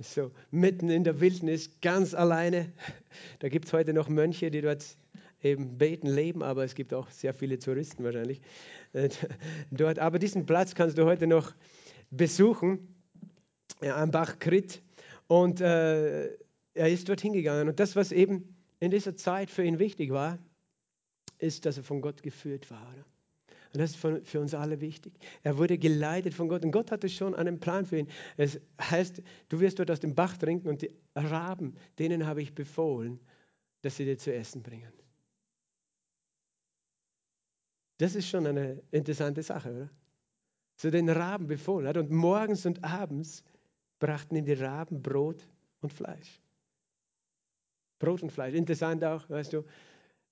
[0.00, 2.72] So mitten in der Wildnis, ganz alleine.
[3.40, 4.96] Da gibt es heute noch Mönche, die dort
[5.42, 8.40] eben beten, leben, aber es gibt auch sehr viele Touristen wahrscheinlich
[8.92, 9.08] äh,
[9.70, 9.98] dort.
[9.98, 11.54] Aber diesen Platz kannst du heute noch
[12.10, 12.94] besuchen,
[13.80, 14.82] ja, am Bach Krit.
[15.26, 16.26] Und äh,
[16.74, 17.68] er ist dort hingegangen.
[17.68, 20.38] Und das, was eben in dieser Zeit für ihn wichtig war,
[21.38, 22.86] ist, dass er von Gott geführt war.
[22.92, 23.04] Oder?
[23.72, 25.14] Und das ist für uns alle wichtig.
[25.42, 28.08] Er wurde geleitet von Gott und Gott hatte schon einen Plan für ihn.
[28.36, 32.54] Es heißt, du wirst dort aus dem Bach trinken und die Raben, denen habe ich
[32.54, 33.18] befohlen,
[33.80, 34.92] dass sie dir zu essen bringen.
[38.02, 39.90] Das ist schon eine interessante Sache, oder?
[40.74, 41.96] So den Raben befohlen hat.
[41.96, 43.44] Und morgens und abends
[44.00, 45.46] brachten ihm die Raben Brot
[45.82, 46.40] und Fleisch.
[48.00, 48.54] Brot und Fleisch.
[48.54, 49.62] Interessant auch, weißt du,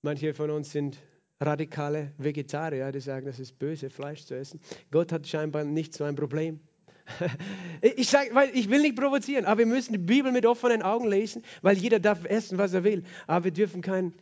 [0.01, 0.97] manche von uns sind
[1.39, 4.59] radikale Vegetarier, die sagen, das ist böse, Fleisch zu essen.
[4.91, 6.59] Gott hat scheinbar nicht so ein Problem.
[7.81, 11.07] Ich sage, weil ich will nicht provozieren, aber wir müssen die Bibel mit offenen Augen
[11.07, 13.03] lesen, weil jeder darf essen, was er will.
[13.27, 14.13] Aber wir dürfen kein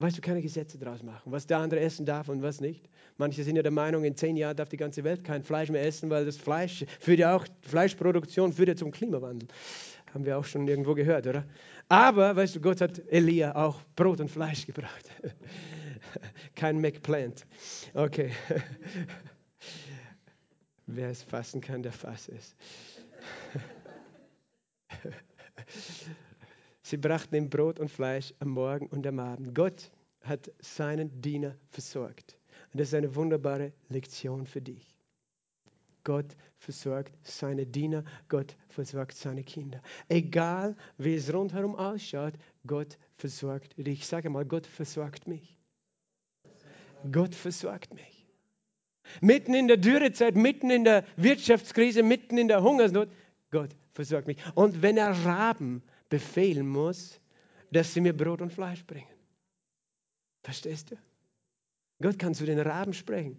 [0.00, 2.88] Weißt du, keine Gesetze draus machen, was der andere essen darf und was nicht.
[3.16, 5.86] Manche sind ja der Meinung, in zehn Jahren darf die ganze Welt kein Fleisch mehr
[5.86, 9.48] essen, weil das Fleisch führt ja auch, Fleischproduktion führt ja zum Klimawandel.
[10.12, 11.44] Haben wir auch schon irgendwo gehört, oder?
[11.88, 15.08] Aber, weißt du, Gott hat Elia auch Brot und Fleisch gebracht.
[16.56, 17.46] kein McPlant.
[17.94, 18.32] Okay.
[20.86, 22.56] Wer es fassen kann, der fasse es.
[26.84, 29.54] Sie brachten ihm Brot und Fleisch am Morgen und am Abend.
[29.54, 32.36] Gott hat seinen Diener versorgt.
[32.72, 34.86] Und das ist eine wunderbare Lektion für dich.
[36.04, 39.80] Gott versorgt seine Diener, Gott versorgt seine Kinder.
[40.10, 42.34] Egal wie es rundherum ausschaut,
[42.66, 44.00] Gott versorgt dich.
[44.00, 45.56] Ich sage mal, Gott versorgt mich.
[47.10, 48.26] Gott versorgt mich.
[49.22, 53.08] Mitten in der Dürrezeit, mitten in der Wirtschaftskrise, mitten in der Hungersnot,
[53.50, 54.36] Gott versorgt mich.
[54.54, 55.82] Und wenn er Raben
[56.14, 57.20] befehlen muss,
[57.72, 59.16] dass sie mir Brot und Fleisch bringen.
[60.44, 60.96] Verstehst du?
[62.00, 63.36] Gott kann zu den Raben sprechen.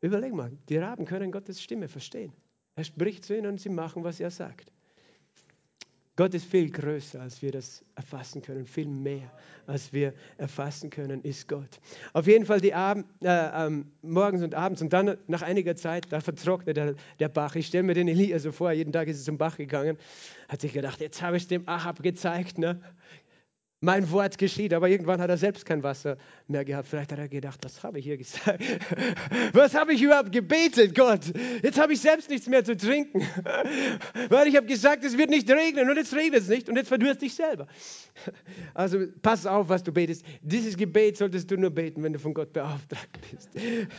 [0.00, 2.32] Überleg mal, die Raben können Gottes Stimme verstehen.
[2.74, 4.72] Er spricht zu ihnen und sie machen, was er sagt.
[6.14, 8.66] Gott ist viel größer, als wir das erfassen können.
[8.66, 9.32] Viel mehr,
[9.66, 11.80] als wir erfassen können, ist Gott.
[12.12, 13.28] Auf jeden Fall die Abend, äh,
[13.66, 17.54] ähm, morgens und abends und dann nach einiger Zeit, da vertrocknet der, der Bach.
[17.54, 19.96] Ich stelle mir den Elia so vor, jeden Tag ist er zum Bach gegangen,
[20.48, 22.58] hat sich gedacht, jetzt habe ich dem Ahab gezeigt.
[22.58, 22.78] Ne?
[23.82, 24.72] Mein Wort geschieht.
[24.72, 26.16] Aber irgendwann hat er selbst kein Wasser
[26.48, 26.88] mehr gehabt.
[26.88, 28.62] Vielleicht hat er gedacht, was habe ich hier gesagt?
[29.52, 31.20] Was habe ich überhaupt gebetet, Gott?
[31.62, 33.20] Jetzt habe ich selbst nichts mehr zu trinken.
[34.28, 36.88] Weil ich habe gesagt, es wird nicht regnen und jetzt regnet es nicht und jetzt
[36.88, 37.66] verdürst dich selber.
[38.74, 40.24] Also pass auf, was du betest.
[40.40, 43.50] Dieses Gebet solltest du nur beten, wenn du von Gott beauftragt bist.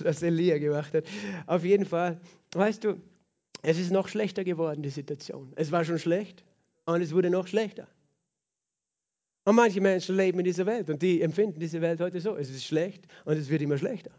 [0.04, 1.04] Das Elia gemacht hat.
[1.46, 2.20] Auf jeden Fall,
[2.54, 3.02] weißt du,
[3.62, 5.52] es ist noch schlechter geworden, die Situation.
[5.56, 6.44] Es war schon schlecht
[6.86, 7.88] und es wurde noch schlechter.
[9.46, 12.36] Und manche Menschen leben in dieser Welt und die empfinden diese Welt heute so.
[12.36, 14.12] Es ist schlecht und es wird immer schlechter.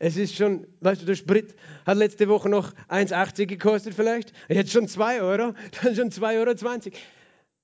[0.00, 1.54] Es ist schon, weißt du, der Sprit
[1.86, 4.32] hat letzte Woche noch 1,80 gekostet vielleicht.
[4.48, 6.96] Jetzt schon 2 Euro, dann schon 2,20 Euro.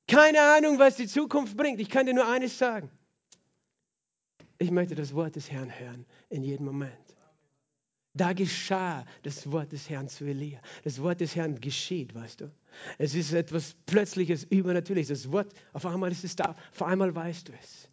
[0.06, 1.80] Keine Ahnung, was die Zukunft bringt.
[1.80, 2.90] Ich kann dir nur eines sagen.
[4.58, 7.03] Ich möchte das Wort des Herrn hören in jedem Moment.
[8.14, 10.60] Da geschah das Wort des Herrn zu Elia.
[10.84, 12.50] Das Wort des Herrn geschieht, weißt du.
[12.96, 15.22] Es ist etwas Plötzliches, Übernatürliches.
[15.22, 17.88] Das Wort, auf einmal ist es da, auf einmal weißt du es.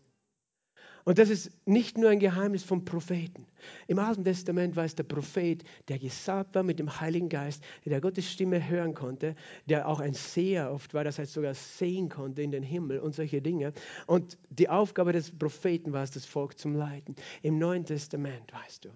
[1.04, 3.48] Und das ist nicht nur ein Geheimnis vom Propheten.
[3.88, 8.00] Im Alten Testament war es der Prophet, der gesalbt war mit dem Heiligen Geist, der
[8.00, 12.44] Gottes Stimme hören konnte, der auch ein Seher oft war, das heißt sogar sehen konnte
[12.44, 13.74] in den Himmel und solche Dinge.
[14.06, 17.16] Und die Aufgabe des Propheten war es, das Volk zu leiten.
[17.42, 18.90] Im Neuen Testament, weißt du,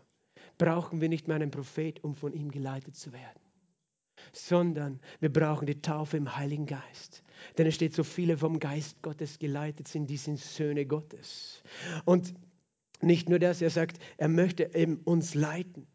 [0.58, 3.40] brauchen wir nicht mehr einen Prophet, um von ihm geleitet zu werden,
[4.34, 7.24] sondern wir brauchen die Taufe im Heiligen Geist.
[7.58, 11.64] Denn es steht, so viele vom Geist Gottes geleitet sind, die sind Söhne Gottes.
[12.06, 12.34] Und
[13.02, 15.88] nicht nur das, er sagt, er möchte eben uns leiten.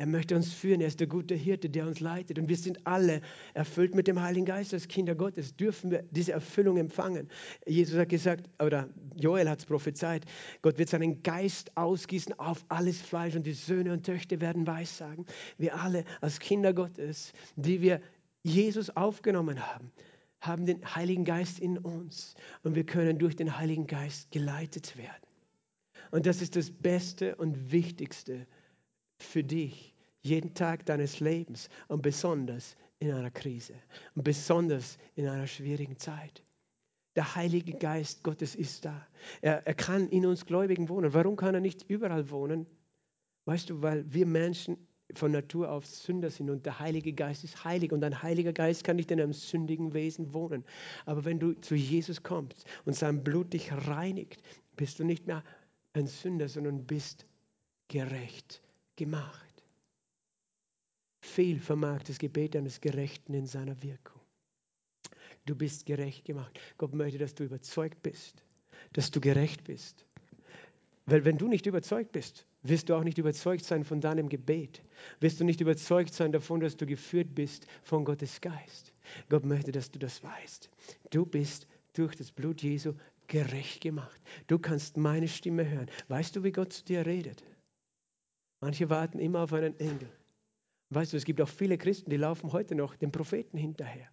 [0.00, 0.80] Er möchte uns führen.
[0.80, 2.38] Er ist der gute Hirte, der uns leitet.
[2.38, 3.20] Und wir sind alle
[3.54, 5.56] erfüllt mit dem Heiligen Geist als Kinder Gottes.
[5.56, 7.28] Dürfen wir diese Erfüllung empfangen?
[7.66, 10.24] Jesus hat gesagt, oder Joel hat es prophezeit,
[10.62, 15.26] Gott wird seinen Geist ausgießen auf alles Fleisch und die Söhne und Töchter werden Weissagen.
[15.56, 18.00] Wir alle als Kinder Gottes, die wir
[18.44, 19.90] Jesus aufgenommen haben,
[20.40, 22.36] haben den Heiligen Geist in uns.
[22.62, 25.26] Und wir können durch den Heiligen Geist geleitet werden.
[26.12, 28.46] Und das ist das Beste und Wichtigste
[29.18, 33.74] für dich jeden Tag deines Lebens und besonders in einer Krise
[34.14, 36.42] und besonders in einer schwierigen Zeit.
[37.16, 39.06] Der Heilige Geist Gottes ist da.
[39.40, 41.12] Er, er kann in uns Gläubigen wohnen.
[41.14, 42.66] Warum kann er nicht überall wohnen?
[43.44, 44.76] Weißt du, weil wir Menschen
[45.14, 48.84] von Natur auf Sünder sind und der Heilige Geist ist heilig und ein Heiliger Geist
[48.84, 50.64] kann nicht in einem sündigen Wesen wohnen.
[51.06, 54.42] Aber wenn du zu Jesus kommst und sein Blut dich reinigt,
[54.76, 55.42] bist du nicht mehr
[55.94, 57.26] ein Sünder, sondern bist
[57.88, 58.60] gerecht
[58.98, 59.64] gemacht.
[61.22, 64.20] Viel vermag das Gebet eines Gerechten in seiner Wirkung.
[65.46, 66.60] Du bist gerecht gemacht.
[66.76, 68.44] Gott möchte, dass du überzeugt bist,
[68.92, 70.04] dass du gerecht bist.
[71.06, 74.82] Weil wenn du nicht überzeugt bist, wirst du auch nicht überzeugt sein von deinem Gebet.
[75.20, 78.92] Wirst du nicht überzeugt sein davon, dass du geführt bist von Gottes Geist.
[79.30, 80.68] Gott möchte, dass du das weißt.
[81.10, 82.92] Du bist durch das Blut Jesu
[83.26, 84.20] gerecht gemacht.
[84.48, 85.90] Du kannst meine Stimme hören.
[86.08, 87.42] Weißt du, wie Gott zu dir redet?
[88.60, 90.10] Manche warten immer auf einen Engel.
[90.90, 94.08] Weißt du, es gibt auch viele Christen, die laufen heute noch den Propheten hinterher.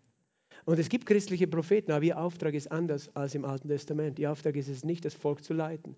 [0.65, 4.19] Und es gibt christliche Propheten, aber ihr Auftrag ist anders als im Alten Testament.
[4.19, 5.95] Ihr Auftrag ist es nicht, das Volk zu leiten,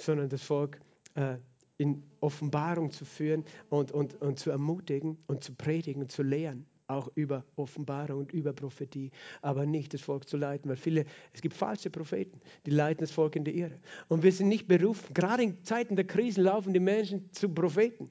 [0.00, 0.80] sondern das Volk
[1.14, 1.36] äh,
[1.78, 6.66] in Offenbarung zu führen und, und, und zu ermutigen und zu predigen und zu lehren
[6.86, 11.40] auch über Offenbarung und über Prophetie, aber nicht das Volk zu leiten, weil viele, es
[11.40, 13.78] gibt falsche Propheten, die leiten das Volk in die Irre.
[14.08, 18.10] Und wir sind nicht berufen, gerade in Zeiten der Krisen laufen die Menschen zu Propheten.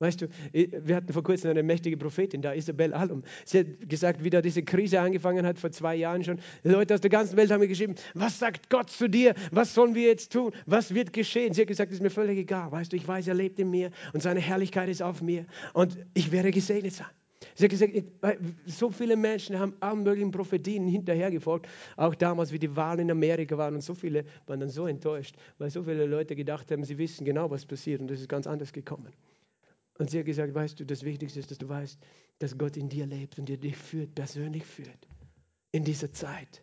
[0.00, 3.22] Weißt du, wir hatten vor kurzem eine mächtige Prophetin da, Isabel Alum.
[3.44, 6.40] Sie hat gesagt, wie da diese Krise angefangen hat, vor zwei Jahren schon.
[6.62, 9.34] Leute aus der ganzen Welt haben mir geschrieben, was sagt Gott zu dir?
[9.50, 10.52] Was sollen wir jetzt tun?
[10.64, 11.52] Was wird geschehen?
[11.52, 12.72] Sie hat gesagt, es ist mir völlig egal.
[12.72, 15.98] Weißt du, ich weiß, er lebt in mir und seine Herrlichkeit ist auf mir und
[16.14, 17.19] ich werde gesegnet sein.
[17.54, 17.92] Sie hat gesagt,
[18.66, 23.56] so viele Menschen haben allen möglichen Prophetien hinterhergefolgt, auch damals, wie die Wahlen in Amerika
[23.56, 26.98] waren und so viele waren dann so enttäuscht, weil so viele Leute gedacht haben, sie
[26.98, 29.12] wissen genau, was passiert und es ist ganz anders gekommen.
[29.98, 31.98] Und sie hat gesagt, weißt du, das Wichtigste ist, dass du weißt,
[32.38, 35.08] dass Gott in dir lebt und dir dich führt, persönlich führt,
[35.72, 36.62] in dieser Zeit.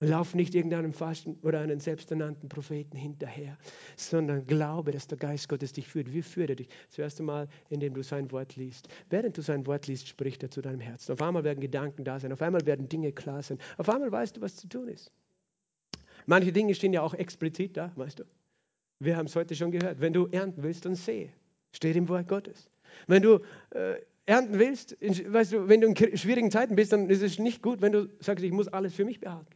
[0.00, 3.58] Lauf nicht irgendeinem Fasten oder einem selbsternannten Propheten hinterher,
[3.96, 6.12] sondern glaube, dass der Geist Gottes dich führt.
[6.12, 6.68] Wie führt er dich?
[6.88, 8.88] Zuerst einmal, indem du sein Wort liest.
[9.10, 11.12] Während du sein Wort liest, spricht er zu deinem Herzen.
[11.12, 14.36] Auf einmal werden Gedanken da sein, auf einmal werden Dinge klar sein, auf einmal weißt
[14.36, 15.10] du, was zu tun ist.
[16.26, 18.24] Manche Dinge stehen ja auch explizit da, weißt du.
[19.00, 20.00] Wir haben es heute schon gehört.
[20.00, 21.30] Wenn du ernten willst, dann sehe.
[21.72, 22.70] Steht im Wort Gottes.
[23.06, 27.08] Wenn du äh, ernten willst, in, weißt du, wenn du in schwierigen Zeiten bist, dann
[27.10, 29.46] ist es nicht gut, wenn du sagst, ich muss alles für mich behalten.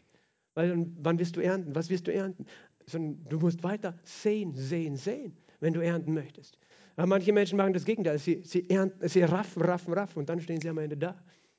[0.55, 1.75] Weil wann wirst du ernten?
[1.75, 2.47] Was wirst du ernten?
[2.87, 6.59] Sondern du musst weiter sehen, sehen, sehen, wenn du ernten möchtest.
[6.97, 8.19] Aber manche Menschen machen das Gegenteil.
[8.19, 11.17] Sie, sie, ernten, sie raffen, raffen, raffen und dann stehen sie am Ende da.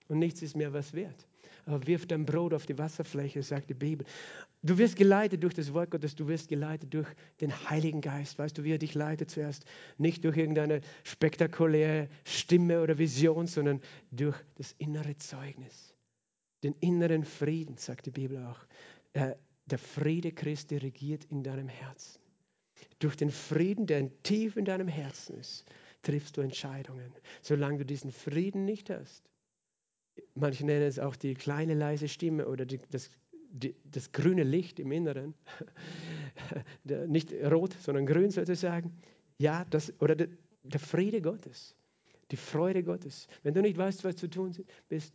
[0.09, 1.27] Und nichts ist mehr was wert.
[1.65, 4.05] Aber wirf dein Brot auf die Wasserfläche, sagt die Bibel.
[4.63, 7.07] Du wirst geleitet durch das Wort Gottes, du wirst geleitet durch
[7.39, 8.37] den Heiligen Geist.
[8.37, 9.65] Weißt du, wie er dich leitet zuerst?
[9.97, 15.92] Nicht durch irgendeine spektakuläre Stimme oder Vision, sondern durch das innere Zeugnis
[16.63, 18.59] den inneren Frieden, sagt die Bibel auch.
[19.13, 22.21] Äh, der Friede Christi regiert in deinem Herzen.
[22.99, 25.65] Durch den Frieden, der tief in deinem Herzen ist,
[26.01, 27.11] triffst du Entscheidungen.
[27.41, 29.23] Solange du diesen Frieden nicht hast,
[30.35, 33.09] manche nennen es auch die kleine leise Stimme oder die, das,
[33.49, 35.33] die, das grüne Licht im Inneren,
[37.07, 38.97] nicht rot, sondern grün sozusagen,
[39.37, 40.27] ja, das, oder der,
[40.63, 41.75] der Friede Gottes,
[42.31, 43.27] die Freude Gottes.
[43.43, 44.53] Wenn du nicht weißt, was zu tun
[44.89, 45.13] ist,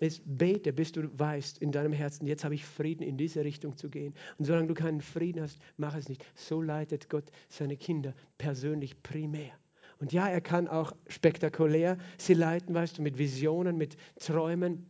[0.00, 3.76] ist, bete, bis du weißt in deinem Herzen, jetzt habe ich Frieden, in diese Richtung
[3.76, 4.14] zu gehen.
[4.38, 6.24] Und solange du keinen Frieden hast, mach es nicht.
[6.34, 9.52] So leitet Gott seine Kinder persönlich primär.
[9.98, 14.86] Und ja, er kann auch spektakulär sie leiten, weißt du, mit Visionen, mit Träumen,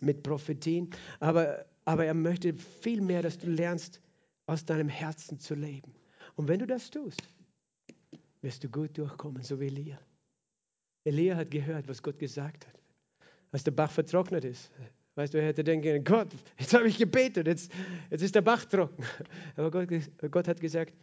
[0.00, 0.90] mit Prophetien.
[1.20, 4.00] Aber, aber er möchte viel mehr, dass du lernst,
[4.46, 5.92] aus deinem Herzen zu leben.
[6.34, 7.20] Und wenn du das tust,
[8.40, 9.98] wirst du gut durchkommen, so wie Elia.
[11.04, 12.77] Elia hat gehört, was Gott gesagt hat
[13.52, 14.70] als der Bach vertrocknet ist.
[15.14, 17.72] Weißt du, er hätte denken Gott, jetzt habe ich gebetet, jetzt,
[18.10, 19.02] jetzt ist der Bach trocken.
[19.56, 19.88] Aber Gott,
[20.30, 20.94] Gott hat gesagt,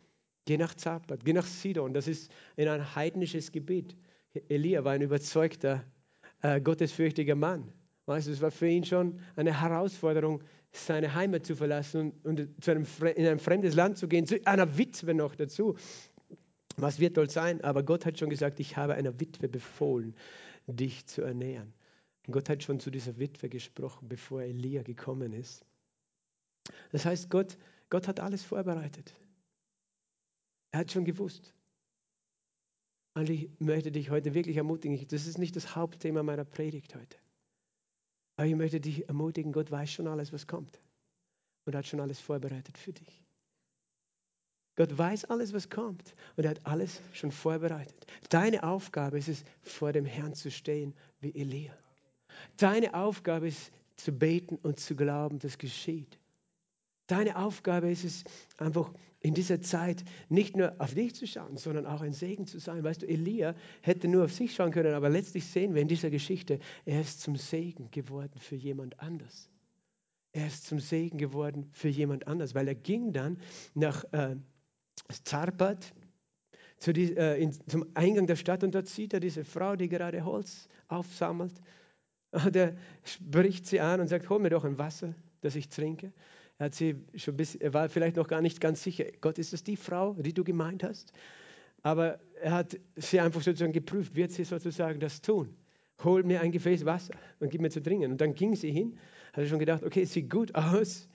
[0.46, 1.94] geh nach Zapat, geh nach Sidon.
[1.94, 3.96] Das ist in ein heidnisches Gebiet.
[4.48, 5.84] Elia war ein überzeugter,
[6.42, 7.72] äh, gottesfürchtiger Mann.
[8.06, 12.64] Weißt du, es war für ihn schon eine Herausforderung, seine Heimat zu verlassen und, und
[12.64, 15.76] zu einem, in ein fremdes Land zu gehen, zu einer Witwe noch dazu.
[16.78, 17.62] Was wird dort sein?
[17.62, 20.16] Aber Gott hat schon gesagt, ich habe einer Witwe befohlen,
[20.68, 21.74] dich zu ernähren.
[22.34, 25.66] Gott hat schon zu dieser Witwe gesprochen, bevor Elia gekommen ist.
[26.92, 27.58] Das heißt, Gott,
[27.90, 29.14] Gott hat alles vorbereitet.
[30.72, 31.54] Er hat schon gewusst.
[33.14, 37.18] Und ich möchte dich heute wirklich ermutigen, das ist nicht das Hauptthema meiner Predigt heute.
[38.38, 40.82] Aber ich möchte dich ermutigen, Gott weiß schon alles, was kommt.
[41.66, 43.24] Und hat schon alles vorbereitet für dich.
[44.76, 46.14] Gott weiß alles, was kommt.
[46.36, 48.06] Und er hat alles schon vorbereitet.
[48.30, 51.74] Deine Aufgabe ist es, vor dem Herrn zu stehen wie Elia.
[52.58, 56.20] Deine Aufgabe ist zu beten und zu glauben, das geschieht.
[57.08, 58.24] Deine Aufgabe ist es
[58.58, 62.60] einfach in dieser Zeit nicht nur auf dich zu schauen, sondern auch ein Segen zu
[62.60, 62.84] sein.
[62.84, 66.10] Weißt du, Elia hätte nur auf sich schauen können, aber letztlich sehen wir in dieser
[66.10, 69.50] Geschichte, er ist zum Segen geworden für jemand anders.
[70.32, 73.38] Er ist zum Segen geworden für jemand anders, weil er ging dann
[73.74, 74.36] nach äh,
[75.24, 75.94] Zarpat,
[76.78, 79.88] zu die, äh, in, zum Eingang der Stadt und dort sieht er diese Frau, die
[79.88, 81.54] gerade Holz aufsammelt
[82.46, 86.12] und er spricht sie an und sagt, hol mir doch ein Wasser, das ich trinke.
[86.58, 89.54] Er, hat sie schon bis, er war vielleicht noch gar nicht ganz sicher, Gott, ist
[89.54, 91.12] das die Frau, die du gemeint hast?
[91.84, 95.56] Aber er hat sie einfach sozusagen geprüft, wird sie sozusagen das tun?
[96.04, 98.12] Hol mir ein Gefäß Wasser und gib mir zu trinken.
[98.12, 98.98] Und dann ging sie hin,
[99.34, 101.08] hat schon gedacht, okay, es sieht gut aus,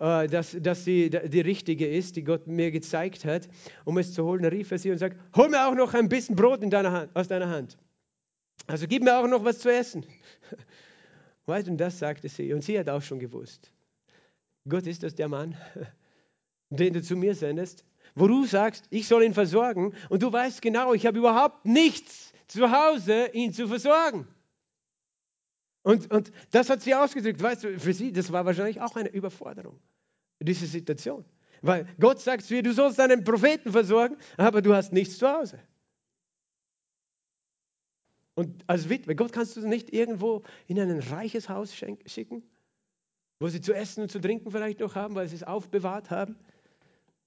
[0.00, 3.48] äh, dass, dass sie die richtige ist, die Gott mir gezeigt hat.
[3.84, 6.36] Um es zu holen, rief er sie und sagt, hol mir auch noch ein bisschen
[6.36, 7.76] Brot in deiner Hand, aus deiner Hand.
[8.68, 10.06] Also gib mir auch noch was zu essen.
[11.46, 12.52] Weißt und das sagte sie.
[12.52, 13.72] Und sie hat auch schon gewusst.
[14.68, 15.56] Gott ist das der Mann,
[16.68, 19.94] den du zu mir sendest, wo du sagst, ich soll ihn versorgen.
[20.10, 24.28] Und du weißt genau, ich habe überhaupt nichts zu Hause, ihn zu versorgen.
[25.82, 27.42] Und, und das hat sie ausgedrückt.
[27.42, 29.80] Weißt du, für sie, das war wahrscheinlich auch eine Überforderung,
[30.40, 31.24] diese Situation.
[31.62, 35.26] Weil Gott sagt zu ihr, du sollst deinen Propheten versorgen, aber du hast nichts zu
[35.26, 35.58] Hause.
[38.38, 42.44] Und als Witwe, Gott kannst du nicht irgendwo in ein reiches Haus schicken,
[43.40, 46.36] wo sie zu essen und zu trinken vielleicht noch haben, weil sie es aufbewahrt haben.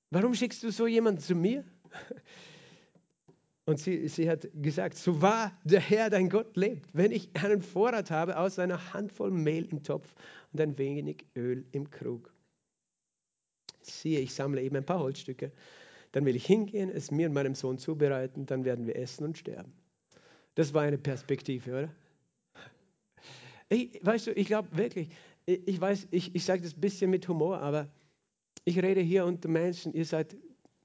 [0.10, 1.65] Warum schickst du so jemanden zu mir?
[3.65, 7.62] Und sie, sie hat gesagt, so wahr der Herr, dein Gott lebt, wenn ich einen
[7.62, 10.15] Vorrat habe aus einer Handvoll Mehl im Topf
[10.54, 12.34] und ein wenig Öl im Krug.
[13.82, 15.52] Siehe, ich sammle eben ein paar Holzstücke,
[16.13, 19.38] dann will ich hingehen, es mir und meinem Sohn zubereiten, dann werden wir essen und
[19.38, 19.74] sterben.
[20.55, 21.95] Das war eine Perspektive, oder?
[23.69, 25.09] Ich, weißt du, ich glaube wirklich,
[25.45, 27.89] ich, ich weiß, ich, ich sage das ein bisschen mit Humor, aber
[28.65, 30.35] ich rede hier unter Menschen, ihr seid,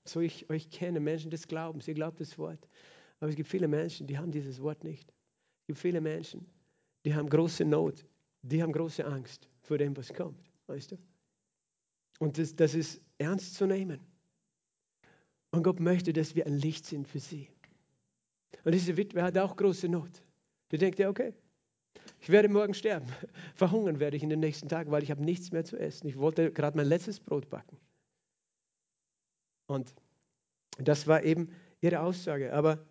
[0.05, 2.68] so ich euch kenne, Menschen des Glaubens, ihr glaubt das Wort.
[3.18, 5.12] Aber es gibt viele Menschen, die haben dieses Wort nicht.
[5.62, 6.46] Es gibt viele Menschen,
[7.05, 8.07] die haben große Not,
[8.42, 10.98] die haben große Angst vor dem, was kommt, weißt du?
[12.18, 14.00] Und das, das ist ernst zu nehmen.
[15.50, 17.48] Und Gott möchte, dass wir ein Licht sind für sie.
[18.64, 20.23] Und diese Witwe hat auch große Not.
[20.71, 21.33] Die denkt ja, okay,
[22.21, 23.07] ich werde morgen sterben.
[23.55, 26.07] Verhungern werde ich in den nächsten Tagen, weil ich habe nichts mehr zu essen.
[26.09, 27.79] Ich wollte gerade mein letztes Brot backen.
[29.66, 29.95] Und
[30.79, 32.53] das war eben ihre Aussage.
[32.53, 32.85] Aber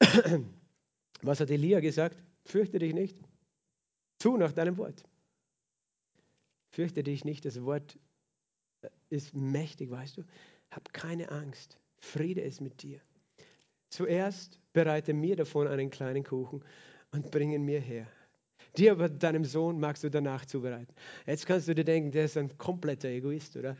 [1.22, 2.22] was hat Elia gesagt?
[2.44, 3.18] Fürchte dich nicht.
[4.18, 5.04] Tu nach deinem Wort.
[6.70, 7.44] Fürchte dich nicht.
[7.44, 7.98] Das Wort
[9.08, 10.24] ist mächtig, weißt du.
[10.70, 11.78] Hab keine Angst.
[11.98, 13.00] Friede ist mit dir.
[13.90, 16.64] Zuerst bereite mir davon einen kleinen Kuchen
[17.10, 18.06] und bring ihn mir her.
[18.76, 20.94] Dir aber deinem Sohn magst du danach zubereiten.
[21.26, 23.76] Jetzt kannst du dir denken, der ist ein kompletter Egoist, oder?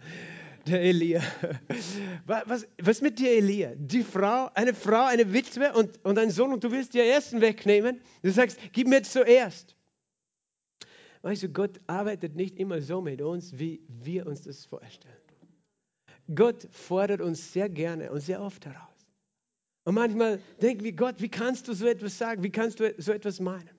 [0.66, 1.22] Der Elia.
[2.26, 3.72] Was, was mit dir, Elia?
[3.76, 7.40] Die Frau, eine Frau, eine Witwe und, und ein Sohn und du willst dir Essen
[7.40, 8.00] wegnehmen?
[8.22, 9.74] Du sagst, gib mir zuerst.
[11.22, 15.14] Weißt du, Gott arbeitet nicht immer so mit uns, wie wir uns das vorstellen.
[16.34, 18.89] Gott fordert uns sehr gerne und sehr oft heraus.
[19.84, 22.42] Und manchmal denken wir, Gott, wie kannst du so etwas sagen?
[22.42, 23.70] Wie kannst du so etwas meinen?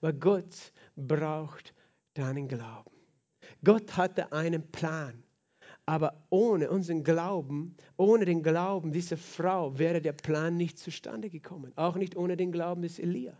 [0.00, 1.74] Weil Gott braucht
[2.14, 2.90] deinen Glauben.
[3.64, 5.22] Gott hatte einen Plan.
[5.84, 11.72] Aber ohne unseren Glauben, ohne den Glauben dieser Frau wäre der Plan nicht zustande gekommen.
[11.76, 13.36] Auch nicht ohne den Glauben des Elia.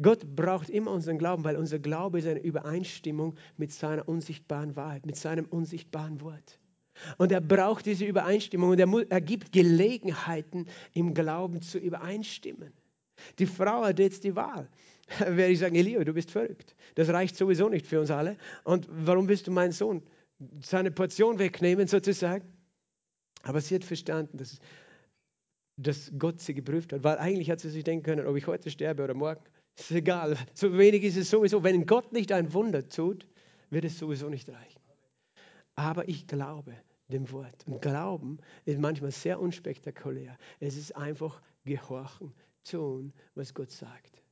[0.00, 5.06] Gott braucht immer unseren Glauben, weil unser Glaube ist eine Übereinstimmung mit seiner unsichtbaren Wahrheit,
[5.06, 6.60] mit seinem unsichtbaren Wort.
[7.18, 12.72] Und er braucht diese Übereinstimmung und er, er gibt Gelegenheiten, im Glauben zu übereinstimmen.
[13.38, 14.68] Die Frau hat jetzt die Wahl.
[15.18, 16.74] Werde ich sagen, Elia, du bist verrückt.
[16.94, 18.36] Das reicht sowieso nicht für uns alle.
[18.64, 20.02] Und warum willst du meinen Sohn
[20.60, 22.44] seine Portion wegnehmen, sozusagen?
[23.42, 24.58] Aber sie hat verstanden, dass,
[25.76, 27.04] dass Gott sie geprüft hat.
[27.04, 29.42] Weil eigentlich hat sie sich denken können, ob ich heute sterbe oder morgen.
[29.78, 30.36] Ist egal.
[30.54, 31.62] So wenig ist es sowieso.
[31.62, 33.28] Wenn Gott nicht ein Wunder tut,
[33.70, 34.75] wird es sowieso nicht reichen.
[35.76, 36.74] Aber ich glaube
[37.08, 37.64] dem Wort.
[37.66, 40.36] Und Glauben ist manchmal sehr unspektakulär.
[40.58, 42.32] Es ist einfach gehorchen,
[42.64, 44.22] tun, was Gott sagt.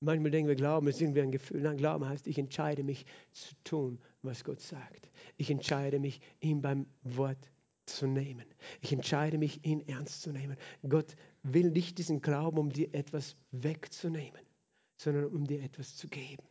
[0.00, 1.60] Manchmal denken wir, Glauben ist irgendwie ein Gefühl.
[1.60, 5.10] Nein, Glauben heißt, ich entscheide mich zu tun, was Gott sagt.
[5.36, 7.50] Ich entscheide mich, ihn beim Wort
[7.86, 8.44] zu nehmen.
[8.80, 10.56] Ich entscheide mich, ihn ernst zu nehmen.
[10.88, 14.42] Gott will nicht diesen Glauben, um dir etwas wegzunehmen,
[14.96, 16.44] sondern um dir etwas zu geben.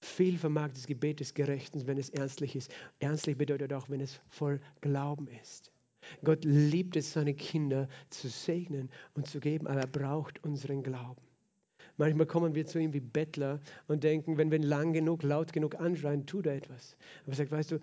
[0.00, 2.72] Viel vermag das Gebet des Gerechten, wenn es ernstlich ist.
[3.00, 5.70] Ernstlich bedeutet auch, wenn es voll Glauben ist.
[6.24, 11.20] Gott liebt es, seine Kinder zu segnen und zu geben, aber er braucht unseren Glauben.
[11.98, 15.52] Manchmal kommen wir zu ihm wie Bettler und denken, wenn wir ihn lang genug, laut
[15.52, 16.96] genug anschreien, tut er etwas.
[17.24, 17.80] Aber er sagt, weißt du,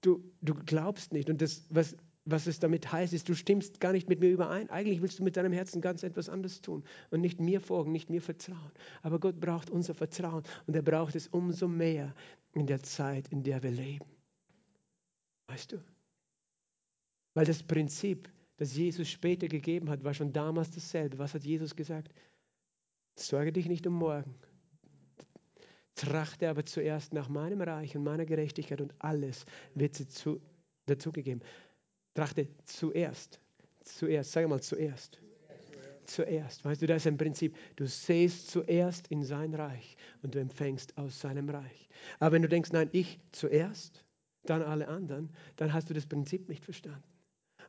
[0.00, 1.30] du, du glaubst nicht.
[1.30, 4.70] Und das, was was es damit heißt, ist, du stimmst gar nicht mit mir überein.
[4.70, 8.08] Eigentlich willst du mit deinem Herzen ganz etwas anderes tun und nicht mir folgen, nicht
[8.08, 8.72] mir vertrauen.
[9.02, 12.14] Aber Gott braucht unser Vertrauen und er braucht es umso mehr
[12.54, 14.06] in der Zeit, in der wir leben.
[15.48, 15.84] Weißt du?
[17.34, 21.18] Weil das Prinzip, das Jesus später gegeben hat, war schon damals dasselbe.
[21.18, 22.14] Was hat Jesus gesagt?
[23.16, 24.34] Sorge dich nicht um morgen.
[25.94, 30.40] Trachte aber zuerst nach meinem Reich und meiner Gerechtigkeit und alles wird dir zu,
[30.86, 31.42] dazugegeben.
[32.14, 33.40] Trachte zuerst.
[33.82, 35.20] Zuerst, sag mal zuerst.
[36.06, 36.64] Zuerst.
[36.64, 37.56] Weißt du, das ist ein Prinzip.
[37.76, 41.88] Du sähst zuerst in sein Reich und du empfängst aus seinem Reich.
[42.18, 44.04] Aber wenn du denkst, nein, ich zuerst,
[44.44, 47.02] dann alle anderen, dann hast du das Prinzip nicht verstanden.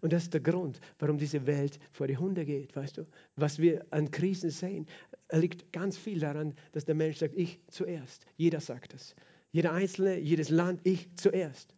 [0.01, 3.07] Und das ist der Grund, warum diese Welt vor die Hunde geht, weißt du?
[3.37, 4.85] Was wir an Krisen sehen,
[5.31, 8.25] liegt ganz viel daran, dass der Mensch sagt, ich zuerst.
[8.35, 9.15] Jeder sagt das.
[9.51, 11.73] Jeder Einzelne, jedes Land, ich zuerst.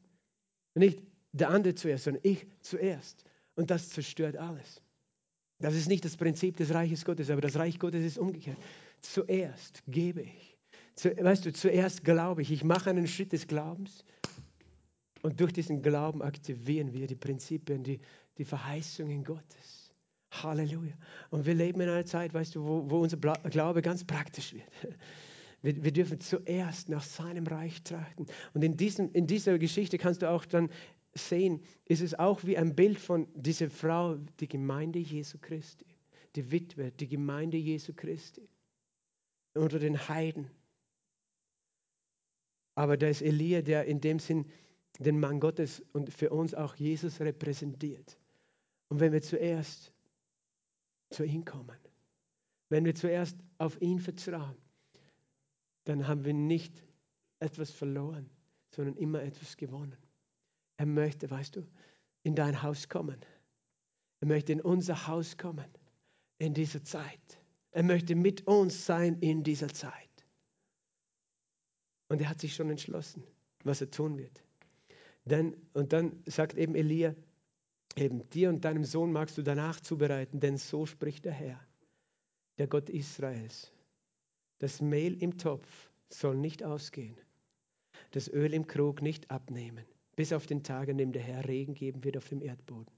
[0.73, 1.03] Nicht
[1.37, 3.23] der andere zuerst, sondern ich zuerst.
[3.55, 4.81] Und das zerstört alles.
[5.59, 8.57] Das ist nicht das Prinzip des Reiches Gottes, aber das Reich Gottes ist umgekehrt.
[9.01, 10.57] Zuerst gebe ich.
[10.95, 12.51] Zu, weißt du, zuerst glaube ich.
[12.51, 14.03] Ich mache einen Schritt des Glaubens
[15.21, 17.99] und durch diesen Glauben aktivieren wir die Prinzipien, die,
[18.37, 19.93] die Verheißungen Gottes.
[20.31, 20.93] Halleluja.
[21.29, 24.65] Und wir leben in einer Zeit, weißt du, wo, wo unser Glaube ganz praktisch wird.
[25.63, 28.27] Wir, wir, dürfen zuerst nach seinem Reich trachten.
[28.53, 30.69] Und in, diesem, in dieser Geschichte kannst du auch dann
[31.17, 35.85] sehen, ist es auch wie ein Bild von dieser Frau, die Gemeinde Jesu Christi,
[36.35, 38.47] die Witwe, die Gemeinde Jesu Christi
[39.53, 40.49] unter den Heiden.
[42.75, 44.45] Aber da ist Elia, der in dem Sinn
[44.99, 48.17] den Mann Gottes und für uns auch Jesus repräsentiert.
[48.89, 49.93] Und wenn wir zuerst
[51.09, 51.77] zu ihm kommen.
[52.69, 54.57] Wenn wir zuerst auf ihn vertrauen,
[55.85, 56.83] dann haben wir nicht
[57.39, 58.29] etwas verloren,
[58.71, 59.95] sondern immer etwas gewonnen.
[60.77, 61.67] Er möchte, weißt du,
[62.23, 63.19] in dein Haus kommen.
[64.21, 65.67] Er möchte in unser Haus kommen
[66.37, 67.39] in dieser Zeit.
[67.71, 70.07] Er möchte mit uns sein in dieser Zeit.
[72.09, 73.23] Und er hat sich schon entschlossen,
[73.63, 74.43] was er tun wird.
[75.25, 77.13] Denn, und dann sagt eben Elia,
[77.95, 81.59] eben dir und deinem Sohn magst du danach zubereiten, denn so spricht der Herr,
[82.57, 83.71] der Gott Israels.
[84.59, 87.17] Das Mehl im Topf soll nicht ausgehen,
[88.11, 89.85] das Öl im Krug nicht abnehmen,
[90.17, 92.91] bis auf den Tag, an dem der Herr Regen geben wird auf dem Erdboden.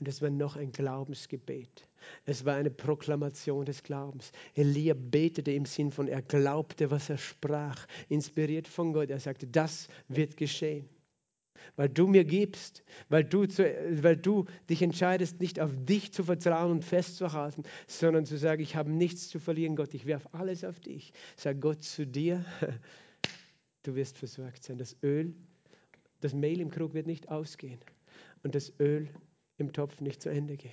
[0.00, 1.86] Und es war noch ein Glaubensgebet.
[2.24, 4.32] Es war eine Proklamation des Glaubens.
[4.54, 9.10] Elia betete im Sinn von, er glaubte, was er sprach, inspiriert von Gott.
[9.10, 10.88] Er sagte, das wird geschehen.
[11.76, 13.62] Weil du mir gibst, weil du, zu,
[14.02, 18.74] weil du dich entscheidest, nicht auf dich zu vertrauen und festzuhalten, sondern zu sagen, ich
[18.74, 21.12] habe nichts zu verlieren, Gott, ich werfe alles auf dich.
[21.36, 22.44] Sag Gott zu dir,
[23.82, 24.78] du wirst versorgt sein.
[24.78, 25.34] Das Öl,
[26.20, 27.80] das Mehl im Krug wird nicht ausgehen
[28.42, 29.08] und das Öl
[29.58, 30.72] im Topf nicht zu Ende gehen.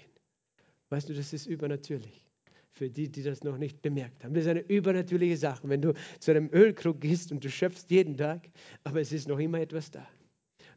[0.90, 2.26] Weißt du, das ist übernatürlich.
[2.72, 4.36] Für die, die das noch nicht bemerkt haben.
[4.36, 5.68] Das ist eine übernatürliche Sache.
[5.68, 8.50] Wenn du zu einem Ölkrug gehst und du schöpfst jeden Tag,
[8.84, 10.08] aber es ist noch immer etwas da.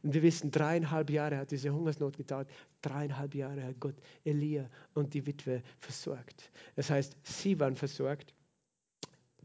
[0.03, 2.49] Und wir wissen, dreieinhalb Jahre hat diese Hungersnot gedauert.
[2.81, 6.51] Dreieinhalb Jahre hat Gott Elia und die Witwe versorgt.
[6.75, 8.33] Das heißt, sie waren versorgt,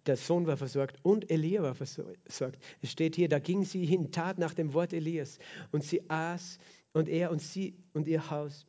[0.05, 2.59] der Sohn war versorgt und Elia war versorgt.
[2.81, 5.39] Es steht hier, da ging sie hin, tat nach dem Wort Elias
[5.71, 6.59] und sie aß
[6.93, 8.65] und er und sie und ihr Haus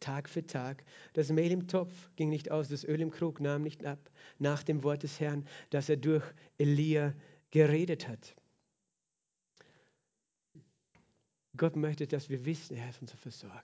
[0.00, 0.84] Tag für Tag.
[1.12, 4.62] Das Mehl im Topf ging nicht aus, das Öl im Krug nahm nicht ab, nach
[4.62, 6.24] dem Wort des Herrn, das er durch
[6.56, 7.14] Elia
[7.50, 8.36] geredet hat.
[11.56, 13.62] Gott möchte, dass wir wissen, er ist unser Versorger.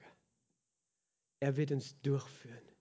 [1.39, 2.74] Er wird uns durchführen.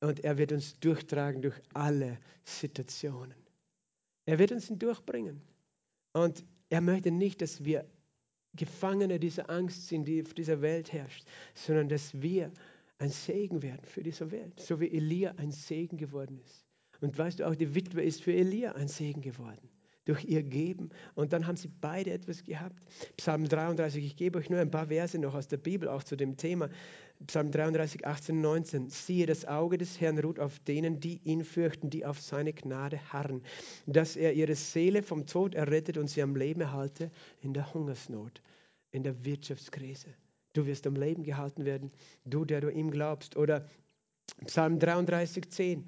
[0.00, 3.34] Und er wird uns durchtragen durch alle Situationen.
[4.26, 5.42] Er wird uns durchbringen.
[6.12, 7.86] Und er möchte nicht, dass wir
[8.54, 11.24] Gefangene dieser Angst sind, die auf dieser Welt herrscht,
[11.54, 12.50] sondern dass wir
[12.98, 16.66] ein Segen werden für diese Welt, so wie Elia ein Segen geworden ist.
[17.00, 19.69] Und weißt du, auch die Witwe ist für Elia ein Segen geworden
[20.10, 20.90] durch ihr Geben.
[21.14, 22.82] Und dann haben sie beide etwas gehabt.
[23.16, 26.16] Psalm 33, ich gebe euch nur ein paar Verse noch aus der Bibel, auch zu
[26.16, 26.68] dem Thema.
[27.26, 28.88] Psalm 33, 18, 19.
[28.88, 32.98] Siehe, das Auge des Herrn ruht auf denen, die ihn fürchten, die auf seine Gnade
[33.12, 33.42] harren,
[33.86, 38.42] dass er ihre Seele vom Tod errettet und sie am Leben erhalte in der Hungersnot,
[38.90, 40.08] in der Wirtschaftskrise.
[40.54, 41.92] Du wirst am Leben gehalten werden,
[42.24, 43.36] du, der du ihm glaubst.
[43.36, 43.68] Oder
[44.46, 45.86] Psalm 33, 10.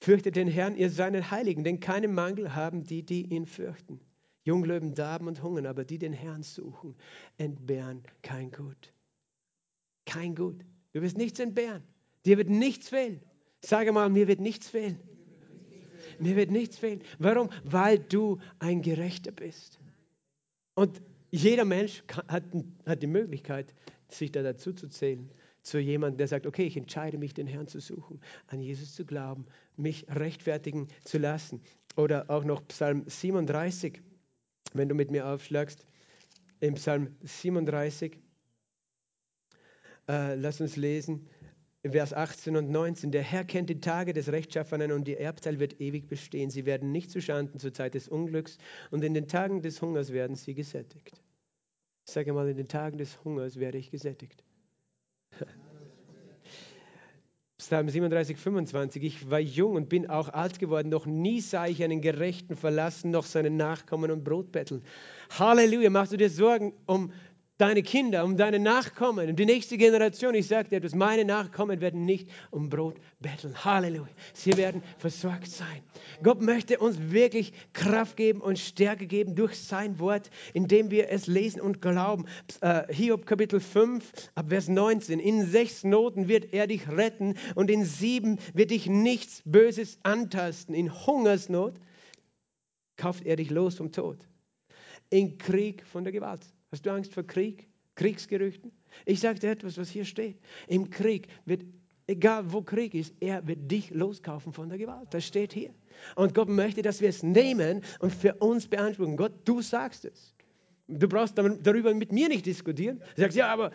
[0.00, 4.00] Fürchtet den Herrn, ihr seinen Heiligen, denn keinen Mangel haben die, die ihn fürchten.
[4.44, 6.94] Junglöwen darben und hungern, aber die den Herrn suchen,
[7.36, 8.92] entbehren kein Gut
[10.06, 10.64] kein Gut.
[10.92, 11.82] Du wirst nichts entbehren.
[12.24, 13.20] Dir wird nichts fehlen.
[13.60, 14.98] Sage mal, mir wird nichts fehlen.
[16.18, 17.02] Mir wird nichts fehlen.
[17.18, 17.50] Warum?
[17.64, 19.78] Weil du ein Gerechter bist.
[20.74, 22.44] Und jeder Mensch hat,
[22.86, 23.74] hat die Möglichkeit,
[24.08, 25.28] sich da dazu zu zählen,
[25.66, 29.04] zu jemandem, der sagt, okay, ich entscheide mich, den Herrn zu suchen, an Jesus zu
[29.04, 29.46] glauben,
[29.76, 31.60] mich rechtfertigen zu lassen.
[31.96, 34.00] Oder auch noch Psalm 37,
[34.74, 35.84] wenn du mit mir aufschlagst,
[36.60, 38.18] im Psalm 37,
[40.08, 41.28] äh, lass uns lesen,
[41.82, 43.10] Vers 18 und 19.
[43.10, 46.50] Der Herr kennt die Tage des Rechtschaffenen und die Erbteil wird ewig bestehen.
[46.50, 48.58] Sie werden nicht zu Schanden zur Zeit des Unglücks
[48.90, 51.20] und in den Tagen des Hungers werden sie gesättigt.
[52.04, 54.45] Sage mal, in den Tagen des Hungers werde ich gesättigt.
[57.66, 59.02] Psalm 37, 25.
[59.02, 60.88] Ich war jung und bin auch alt geworden.
[60.88, 64.84] Noch nie sah ich einen Gerechten verlassen, noch seinen Nachkommen und Brot betteln.
[65.36, 65.90] Halleluja.
[65.90, 67.10] Machst du dir Sorgen um
[67.58, 70.34] deine Kinder, um deine Nachkommen, um die nächste Generation.
[70.34, 73.64] Ich sage dir etwas, meine Nachkommen werden nicht um Brot betteln.
[73.64, 74.08] Halleluja.
[74.34, 75.82] Sie werden versorgt sein.
[76.22, 81.26] Gott möchte uns wirklich Kraft geben und Stärke geben durch sein Wort, indem wir es
[81.26, 82.26] lesen und glauben.
[82.60, 85.18] Äh, Hiob Kapitel 5, ab Vers 19.
[85.18, 90.74] In sechs Noten wird er dich retten und in sieben wird dich nichts Böses antasten.
[90.74, 91.74] In Hungersnot
[92.96, 94.18] kauft er dich los vom Tod.
[95.08, 96.40] In Krieg von der Gewalt
[96.76, 98.70] Hast du Angst vor Krieg, Kriegsgerüchten?
[99.06, 100.36] Ich sage dir etwas, was hier steht.
[100.68, 101.62] Im Krieg wird,
[102.06, 105.08] egal wo Krieg ist, er wird dich loskaufen von der Gewalt.
[105.08, 105.70] Das steht hier.
[106.16, 109.16] Und Gott möchte, dass wir es nehmen und für uns beanspruchen.
[109.16, 110.34] Gott, du sagst es.
[110.86, 113.00] Du brauchst darüber mit mir nicht diskutieren.
[113.14, 113.72] Du sagst, ja, aber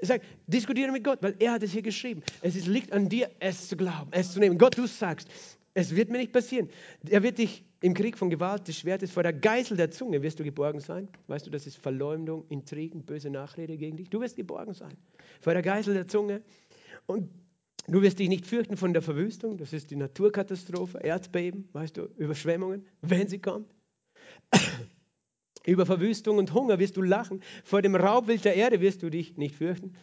[0.00, 2.24] Sag, diskutiere mit Gott, weil er hat es hier geschrieben.
[2.42, 4.58] Es liegt an dir, es zu glauben, es zu nehmen.
[4.58, 5.28] Gott, du sagst,
[5.74, 6.68] es wird mir nicht passieren.
[7.08, 10.38] Er wird dich im Krieg von Gewalt des Schwertes vor der Geißel der Zunge wirst
[10.38, 11.08] du geborgen sein.
[11.28, 14.10] Weißt du, das ist Verleumdung, Intrigen, böse Nachrede gegen dich.
[14.10, 14.96] Du wirst geborgen sein
[15.40, 16.42] vor der Geißel der Zunge.
[17.06, 17.30] Und
[17.86, 22.02] Du wirst dich nicht fürchten von der Verwüstung, das ist die Naturkatastrophe, Erdbeben, weißt du,
[22.16, 23.68] Überschwemmungen, wenn sie kommt.
[25.66, 29.36] Über Verwüstung und Hunger wirst du lachen, vor dem Raubwild der Erde wirst du dich
[29.36, 29.94] nicht fürchten.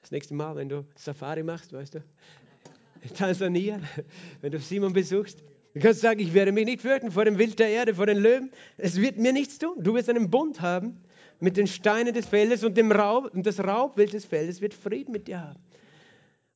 [0.00, 1.98] Das nächste Mal, wenn du Safari machst, weißt du,
[3.02, 3.80] in Tansania,
[4.40, 5.42] wenn du Simon besuchst,
[5.76, 8.18] du kannst sagen, ich werde mich nicht fürchten vor dem Wild der Erde, vor den
[8.18, 8.50] Löwen.
[8.78, 9.76] Es wird mir nichts tun.
[9.82, 11.02] Du wirst einen Bund haben
[11.38, 15.12] mit den Steinen des Feldes und dem Raub, und das Raubwild des Feldes wird Frieden
[15.12, 15.60] mit dir haben.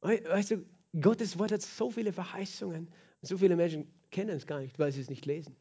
[0.01, 0.65] Weißt du,
[0.99, 2.89] Gottes Wort hat so viele Verheißungen.
[3.21, 5.55] So viele Menschen kennen es gar nicht, weil sie es nicht lesen.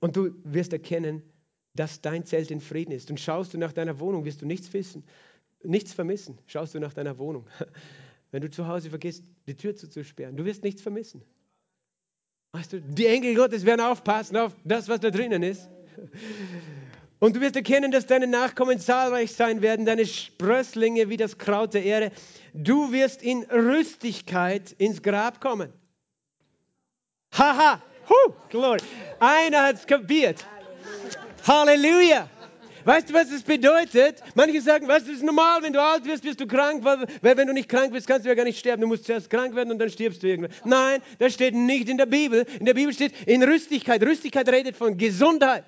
[0.00, 1.22] Und du wirst erkennen,
[1.74, 3.10] dass dein Zelt in Frieden ist.
[3.10, 5.04] Und schaust du nach deiner Wohnung, wirst du nichts wissen,
[5.62, 6.38] nichts vermissen.
[6.46, 7.46] Schaust du nach deiner Wohnung.
[8.30, 11.22] Wenn du zu Hause vergisst, die Tür zuzusperren, du wirst nichts vermissen.
[12.54, 15.68] Weißt du, die Engel Gottes werden aufpassen auf das, was da drinnen ist.
[17.18, 21.74] Und du wirst erkennen, dass deine Nachkommen zahlreich sein werden, deine Sprösslinge wie das Kraut
[21.74, 22.12] der Erde.
[22.52, 25.72] Du wirst in Rüstigkeit ins Grab kommen.
[27.32, 28.78] Haha, huh, glory.
[29.18, 30.46] Einer hat es kapiert.
[31.44, 32.28] Halleluja.
[32.84, 34.22] Weißt du, was es bedeutet?
[34.34, 37.54] Manche sagen, es ist normal, wenn du alt wirst, wirst du krank, weil, wenn du
[37.54, 38.82] nicht krank bist, kannst du ja gar nicht sterben.
[38.82, 40.52] Du musst zuerst krank werden und dann stirbst du irgendwann.
[40.64, 42.44] Nein, das steht nicht in der Bibel.
[42.58, 44.02] In der Bibel steht in Rüstigkeit.
[44.02, 45.64] Rüstigkeit redet von Gesundheit.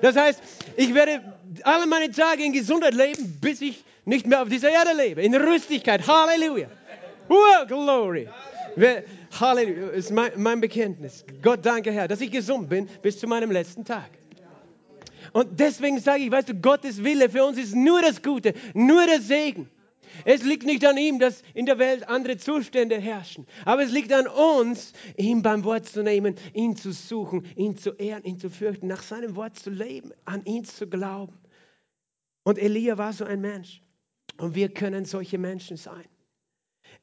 [0.00, 0.40] Das heißt,
[0.76, 1.20] ich werde
[1.64, 5.22] alle meine Tage in Gesundheit leben, bis ich nicht mehr auf dieser Erde lebe.
[5.22, 6.06] In Rüstigkeit.
[6.06, 6.68] Halleluja.
[7.28, 8.28] Well, glory.
[9.40, 9.86] Halleluja.
[9.88, 11.24] Das ist mein, mein Bekenntnis.
[11.42, 14.21] Gott danke, Herr, dass ich gesund bin bis zu meinem letzten Tag.
[15.32, 19.06] Und deswegen sage ich, weißt du, Gottes Wille für uns ist nur das Gute, nur
[19.06, 19.68] der Segen.
[20.24, 23.46] Es liegt nicht an ihm, dass in der Welt andere Zustände herrschen.
[23.64, 27.92] Aber es liegt an uns, ihn beim Wort zu nehmen, ihn zu suchen, ihn zu
[27.92, 31.38] ehren, ihn zu fürchten, nach seinem Wort zu leben, an ihn zu glauben.
[32.44, 33.82] Und Elia war so ein Mensch.
[34.38, 36.04] Und wir können solche Menschen sein.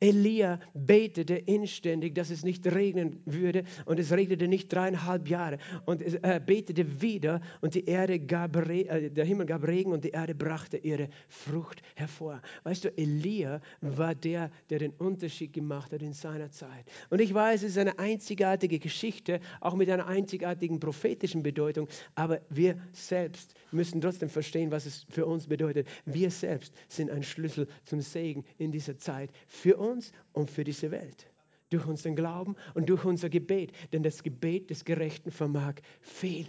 [0.02, 6.02] Elia betete inständig, dass es nicht regnen würde und es regnete nicht dreieinhalb Jahre und
[6.02, 10.36] er betete wieder und die Erde gab äh, der Himmel gab Regen und die Erde
[10.36, 12.42] brachte ihre Frucht hervor.
[12.64, 16.86] Weißt du, Elia war der, der den Unterschied gemacht hat in seiner Zeit.
[17.10, 22.40] Und ich weiß, es ist eine einzigartige Geschichte, auch mit einer einzigartigen prophetischen Bedeutung, aber
[22.50, 25.88] wir selbst müssen trotzdem verstehen, was es für uns bedeutet.
[26.06, 29.89] Wir selbst sind ein Schlüssel zum Segen in dieser Zeit für uns
[30.34, 31.28] und für diese Welt.
[31.70, 33.72] Durch unseren Glauben und durch unser Gebet.
[33.94, 36.48] Denn das Gebet des Gerechten vermag viel.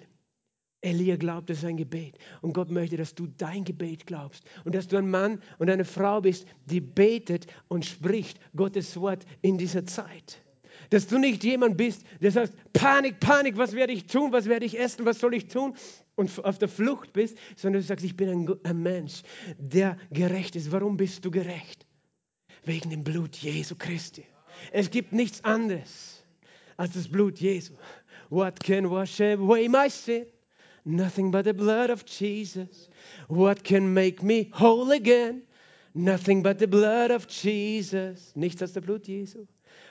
[0.83, 2.17] Elia glaubte sein Gebet.
[2.41, 4.45] Und Gott möchte, dass du dein Gebet glaubst.
[4.65, 9.27] Und dass du ein Mann und eine Frau bist, die betet und spricht Gottes Wort
[9.43, 10.43] in dieser Zeit.
[10.89, 14.65] Dass du nicht jemand bist, der sagt, Panik, Panik, was werde ich tun, was werde
[14.65, 15.75] ich essen, was soll ich tun?
[16.15, 19.23] Und auf der Flucht bist, sondern du sagst, ich bin ein, ein Mensch,
[19.59, 20.73] der gerecht ist.
[20.73, 21.87] Warum bist du gerecht?
[22.65, 24.25] Wegen dem Blut Jesu Christi.
[24.73, 26.23] Es gibt nichts anderes
[26.77, 27.75] als das Blut Jesu.
[28.29, 30.27] What can wash away my sin?
[30.85, 32.89] Nothing but the blood of Jesus.
[33.29, 35.43] What can make me whole again?
[35.95, 38.33] Nothing but the blood of Jesus.
[38.35, 39.47] Nichts als das Blut Jesu.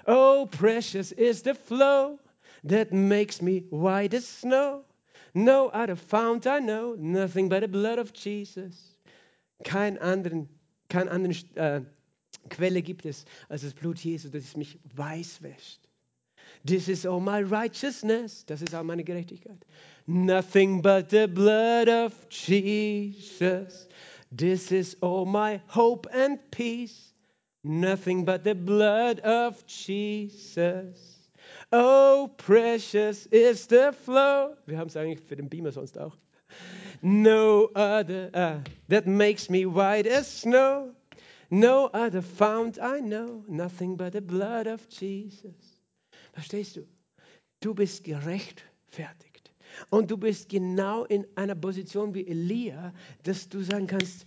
[0.07, 2.20] Oh, precious is the flow
[2.63, 4.84] that makes me white as snow.
[5.34, 8.97] No other fount I know, nothing but the blood of Jesus.
[9.63, 10.47] Kein anderen,
[10.89, 11.82] kein anderen äh,
[12.50, 15.80] Quelle gibt es als das Blut Jesu, das mich weiß wäscht.
[16.66, 18.45] This is all my righteousness.
[18.45, 19.66] Das ist auch meine Gerechtigkeit.
[20.08, 23.88] Nothing but the blood of Jesus.
[24.36, 27.14] This is all my hope and peace.
[27.64, 31.30] Nothing but the blood of Jesus.
[31.72, 34.56] Oh, precious is the flow.
[34.66, 36.16] Wir haben es eigentlich für den Beamer sonst auch.
[37.02, 40.93] No other uh, that makes me white as snow.
[41.50, 43.43] No other fount I know.
[43.47, 45.82] Nothing but the blood of Jesus.
[46.34, 46.86] Verstehst du?
[47.60, 49.52] Du bist gerechtfertigt.
[49.89, 52.93] Und du bist genau in einer Position wie Elia,
[53.24, 54.26] dass du sagen kannst,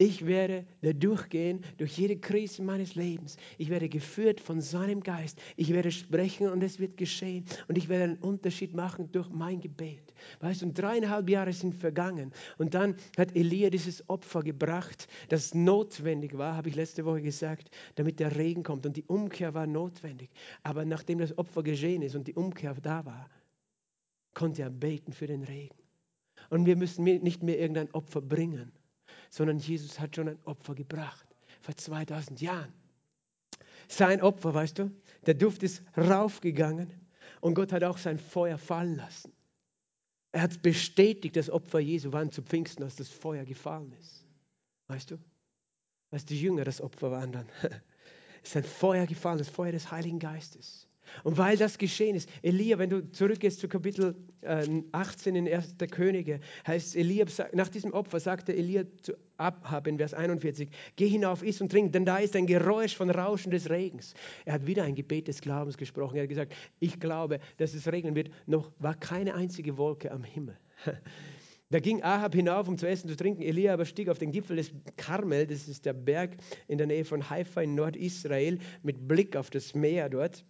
[0.00, 3.36] ich werde da durchgehen durch jede Krise meines Lebens.
[3.58, 5.38] Ich werde geführt von seinem Geist.
[5.56, 7.44] Ich werde sprechen und es wird geschehen.
[7.68, 10.14] Und ich werde einen Unterschied machen durch mein Gebet.
[10.40, 12.32] Weißt du, und dreieinhalb Jahre sind vergangen.
[12.56, 17.68] Und dann hat Elia dieses Opfer gebracht, das notwendig war, habe ich letzte Woche gesagt,
[17.96, 18.86] damit der Regen kommt.
[18.86, 20.30] Und die Umkehr war notwendig.
[20.62, 23.28] Aber nachdem das Opfer geschehen ist und die Umkehr da war,
[24.32, 25.76] konnte er beten für den Regen.
[26.48, 28.72] Und wir müssen nicht mehr irgendein Opfer bringen
[29.30, 31.26] sondern Jesus hat schon ein Opfer gebracht
[31.62, 32.72] vor 2000 Jahren.
[33.88, 34.90] Sein Opfer, weißt du,
[35.26, 36.92] der Duft ist raufgegangen
[37.40, 39.32] und Gott hat auch sein Feuer fallen lassen.
[40.32, 44.26] Er hat bestätigt, das Opfer Jesu waren zu Pfingsten, als das Feuer gefallen ist.
[44.86, 45.18] Weißt du?
[46.10, 47.48] Als die Jünger das Opfer waren dann.
[48.42, 50.88] ist ein Feuer gefallen, das Feuer des Heiligen Geistes.
[51.24, 54.14] Und weil das geschehen ist, Elia, wenn du zurückgehst zu Kapitel
[54.92, 55.76] 18 äh, in 1.
[55.90, 61.42] Könige, heißt Elia, nach diesem Opfer sagte Elia zu Abhab in Vers 41, geh hinauf,
[61.42, 64.14] iss und trink, denn da ist ein Geräusch von Rauschen des Regens.
[64.44, 66.16] Er hat wieder ein Gebet des Glaubens gesprochen.
[66.16, 68.30] Er hat gesagt, ich glaube, dass es regnen wird.
[68.46, 70.56] Noch war keine einzige Wolke am Himmel.
[71.72, 73.42] Da ging Ahab hinauf, um zu essen zu trinken.
[73.42, 76.36] Elia aber stieg auf den Gipfel des Karmel, das ist der Berg
[76.66, 80.44] in der Nähe von Haifa in Nordisrael, mit Blick auf das Meer dort.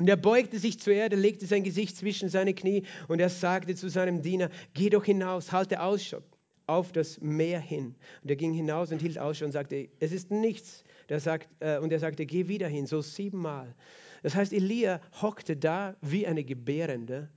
[0.00, 3.74] Und er beugte sich zur Erde, legte sein Gesicht zwischen seine Knie und er sagte
[3.74, 6.22] zu seinem Diener, geh doch hinaus, halte Ausschau
[6.66, 7.94] auf das Meer hin.
[8.22, 10.84] Und er ging hinaus und hielt Ausschau und sagte, es ist nichts.
[11.10, 13.74] Der sagt, äh, und er sagte, geh wieder hin, so siebenmal.
[14.22, 17.28] Das heißt, Elia hockte da wie eine Gebärende,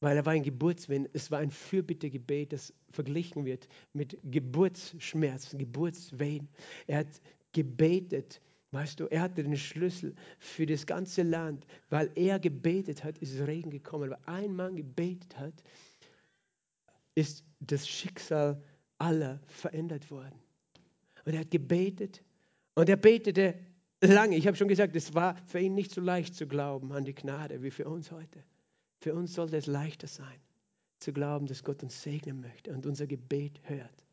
[0.00, 1.06] weil er war ein Geburtswehen.
[1.12, 6.48] Es war ein Fürbittegebet, das verglichen wird mit Geburtsschmerzen, Geburtswehen.
[6.86, 7.08] Er hat
[7.52, 8.40] gebetet
[8.74, 11.64] Weißt du, er hatte den Schlüssel für das ganze Land.
[11.90, 14.10] Weil er gebetet hat, ist Regen gekommen.
[14.10, 15.54] Weil ein Mann gebetet hat,
[17.14, 18.60] ist das Schicksal
[18.98, 20.38] aller verändert worden.
[21.24, 22.22] Und er hat gebetet
[22.74, 23.54] und er betete
[24.00, 24.36] lange.
[24.36, 27.14] Ich habe schon gesagt, es war für ihn nicht so leicht zu glauben an die
[27.14, 28.42] Gnade wie für uns heute.
[28.98, 30.40] Für uns sollte es leichter sein,
[30.98, 34.04] zu glauben, dass Gott uns segnen möchte und unser Gebet hört.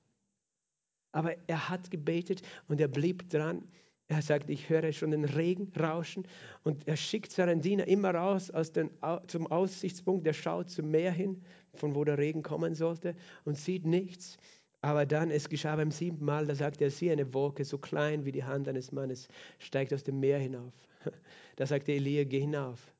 [1.14, 3.68] Aber er hat gebetet und er blieb dran.
[4.12, 6.28] Er sagt, ich höre schon den Regen rauschen
[6.66, 8.89] und er schickt seinen Diener immer raus aus den,
[9.28, 11.41] zum Aussichtspunkt, der schaut zum Meer hin,
[11.76, 14.38] von wo der Regen kommen sollte und sieht nichts.
[14.82, 18.26] Aber dann, es geschah beim siebten Mal, da sagt er, sieh eine Wolke, so klein
[18.26, 20.74] wie die Hand eines Mannes, steigt aus dem Meer hinauf.
[21.55, 22.93] Da sagte Elia, geh hinauf.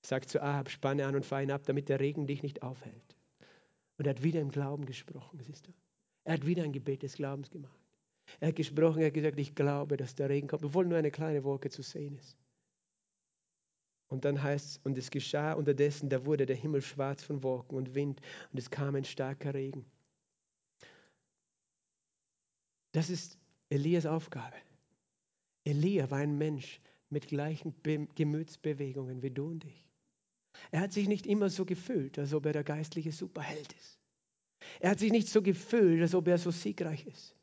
[0.00, 3.16] Sagt zu Ahab, spanne an und fahr hinab, damit der Regen dich nicht aufhält.
[3.98, 5.72] Und er hat wieder im Glauben gesprochen, siehst du.
[6.24, 7.85] Er hat wieder ein Gebet des Glaubens gemacht.
[8.40, 11.10] Er hat gesprochen, er hat gesagt, ich glaube, dass der Regen kommt, obwohl nur eine
[11.10, 12.36] kleine Wolke zu sehen ist.
[14.08, 17.76] Und dann heißt es, und es geschah unterdessen, da wurde der Himmel schwarz von Wolken
[17.76, 18.20] und Wind
[18.52, 19.84] und es kam ein starker Regen.
[22.92, 24.56] Das ist Elias Aufgabe.
[25.64, 29.86] Elia war ein Mensch mit gleichen Be Gemütsbewegungen wie du und ich.
[30.70, 33.98] Er hat sich nicht immer so gefühlt, als ob er der geistliche Superheld ist.
[34.80, 37.35] Er hat sich nicht so gefühlt, als ob er so siegreich ist.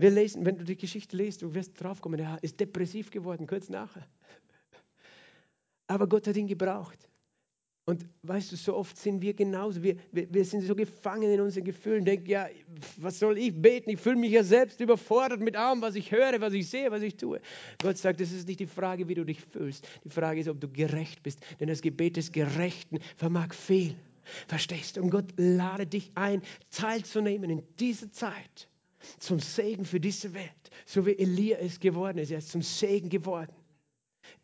[0.00, 3.68] Wir lesen, wenn du die Geschichte liest, du wirst draufkommen, er ist depressiv geworden, kurz
[3.68, 4.06] nachher.
[5.88, 7.10] Aber Gott hat ihn gebraucht.
[7.84, 9.82] Und weißt du, so oft sind wir genauso.
[9.82, 12.04] Wir, wir, wir sind so gefangen in unseren Gefühlen.
[12.04, 12.48] Denken, ja,
[12.96, 13.90] was soll ich beten?
[13.90, 17.02] Ich fühle mich ja selbst überfordert mit allem, was ich höre, was ich sehe, was
[17.02, 17.40] ich tue.
[17.82, 19.86] Gott sagt, es ist nicht die Frage, wie du dich fühlst.
[20.04, 21.40] Die Frage ist, ob du gerecht bist.
[21.58, 23.96] Denn das Gebet des Gerechten vermag viel.
[24.46, 25.02] Verstehst du?
[25.02, 26.40] Und Gott lade dich ein,
[26.70, 28.69] teilzunehmen in dieser Zeit
[29.18, 32.30] zum Segen für diese Welt, so wie Elia es geworden ist.
[32.30, 33.52] Er ist zum Segen geworden.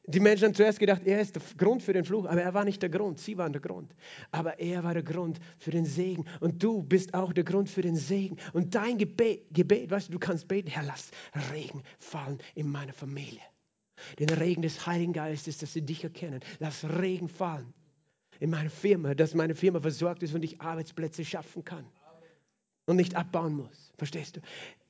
[0.09, 2.65] Die Menschen haben zuerst gedacht, er ist der Grund für den Fluch, aber er war
[2.65, 3.95] nicht der Grund, sie waren der Grund.
[4.31, 7.83] Aber er war der Grund für den Segen und du bist auch der Grund für
[7.83, 8.37] den Segen.
[8.53, 11.11] Und dein Gebet, Gebet weißt du, du kannst beten, Herr, lass
[11.53, 13.41] Regen fallen in meiner Familie.
[14.19, 16.41] Den Regen des Heiligen Geistes, dass sie dich erkennen.
[16.61, 17.75] Lass Regen fallen
[18.39, 21.87] in meine Firma, dass meine Firma versorgt ist und ich Arbeitsplätze schaffen kann
[22.87, 23.93] und nicht abbauen muss.
[23.99, 24.41] Verstehst du?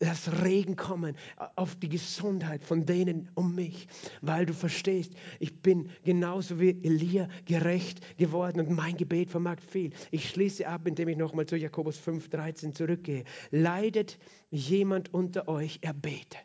[0.00, 1.16] Lass Regen kommen
[1.54, 3.88] auf die Gesundheit von denen um mich,
[4.20, 9.90] weil du verstehst, ich bin genauso wie Elia gerecht geworden und mein Gebet vermag viel.
[10.10, 13.24] Ich schließe ab, indem ich nochmal zu Jakobus 5,13 zurückgehe.
[13.50, 14.18] Leidet
[14.50, 16.38] jemand unter euch, er bete.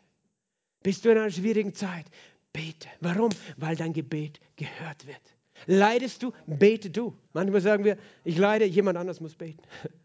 [0.82, 2.06] Bist du in einer schwierigen Zeit?
[2.52, 2.88] Bete.
[3.00, 3.30] Warum?
[3.56, 5.20] Weil dein Gebet gehört wird.
[5.66, 6.32] Leidest du?
[6.46, 7.16] Bete du.
[7.32, 9.62] Manchmal sagen wir, ich leide, jemand anders muss beten.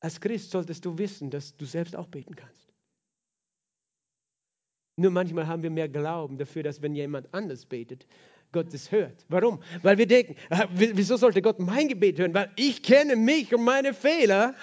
[0.00, 2.72] Als Christ solltest du wissen, dass du selbst auch beten kannst.
[4.96, 8.06] Nur manchmal haben wir mehr Glauben dafür, dass wenn jemand anders betet,
[8.52, 9.24] Gott es hört.
[9.28, 9.62] Warum?
[9.82, 12.34] Weil wir denken, ah, wieso sollte Gott mein Gebet hören?
[12.34, 14.54] Weil ich kenne mich und meine Fehler.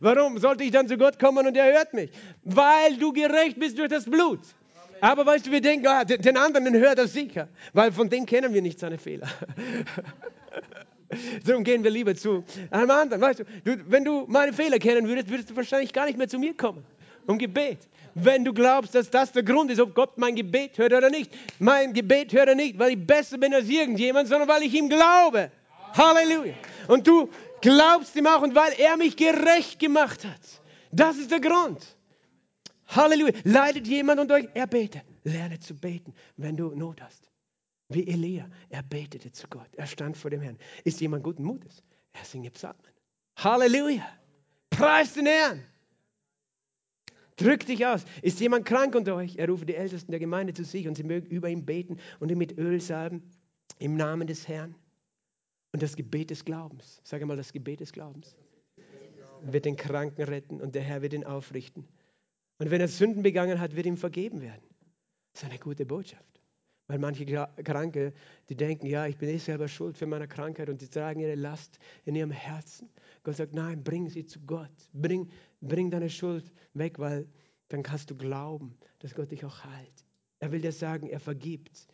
[0.00, 2.10] Warum sollte ich dann zu Gott kommen und er hört mich?
[2.42, 4.40] Weil du gerecht bist durch das Blut.
[5.00, 8.52] Aber weißt du, wir denken, ah, den anderen hört er sicher, weil von dem kennen
[8.52, 9.28] wir nicht seine Fehler.
[11.44, 13.22] Darum gehen wir lieber zu einem anderen.
[13.22, 16.28] Weißt du, du, wenn du meine Fehler kennen würdest, würdest du wahrscheinlich gar nicht mehr
[16.28, 16.84] zu mir kommen.
[17.26, 17.78] Um Gebet.
[18.14, 21.30] Wenn du glaubst, dass das der Grund ist, ob Gott mein Gebet hört oder nicht.
[21.58, 24.88] Mein Gebet hört er nicht, weil ich besser bin als irgendjemand, sondern weil ich ihm
[24.88, 25.50] glaube.
[25.94, 26.54] Halleluja.
[26.88, 27.28] Und du
[27.60, 30.40] glaubst ihm auch und weil er mich gerecht gemacht hat.
[30.90, 31.80] Das ist der Grund.
[32.88, 33.32] Halleluja.
[33.44, 34.48] Leidet jemand unter euch?
[34.54, 35.02] Er bete.
[35.24, 37.27] Lerne zu beten, wenn du Not hast.
[37.88, 39.68] Wie Elia, er betete zu Gott.
[39.76, 40.58] Er stand vor dem Herrn.
[40.84, 41.82] Ist jemand guten Mutes?
[42.12, 42.82] Er singt Psalmen.
[43.36, 44.06] Halleluja.
[44.70, 45.64] Preis den Herrn.
[47.36, 48.04] Drück dich aus.
[48.20, 49.36] Ist jemand krank unter euch?
[49.36, 52.30] Er rufe die Ältesten der Gemeinde zu sich und sie mögen über ihn beten und
[52.30, 53.22] ihn mit Öl salben
[53.78, 54.74] im Namen des Herrn.
[55.72, 58.36] Und das Gebet des Glaubens, sage mal das Gebet des Glaubens,
[59.42, 61.86] wird den Kranken retten und der Herr wird ihn aufrichten.
[62.58, 64.62] Und wenn er Sünden begangen hat, wird ihm vergeben werden.
[65.32, 66.37] Das ist eine gute Botschaft.
[66.88, 68.14] Weil manche Kranke,
[68.48, 71.34] die denken, ja, ich bin eh selber schuld für meine Krankheit und die tragen ihre
[71.34, 72.88] Last in ihrem Herzen.
[73.22, 74.70] Gott sagt, nein, bring sie zu Gott.
[74.94, 75.30] Bring,
[75.60, 77.28] bring deine Schuld weg, weil
[77.68, 80.04] dann kannst du glauben, dass Gott dich auch heilt.
[80.38, 81.88] Er will dir sagen, er vergibt.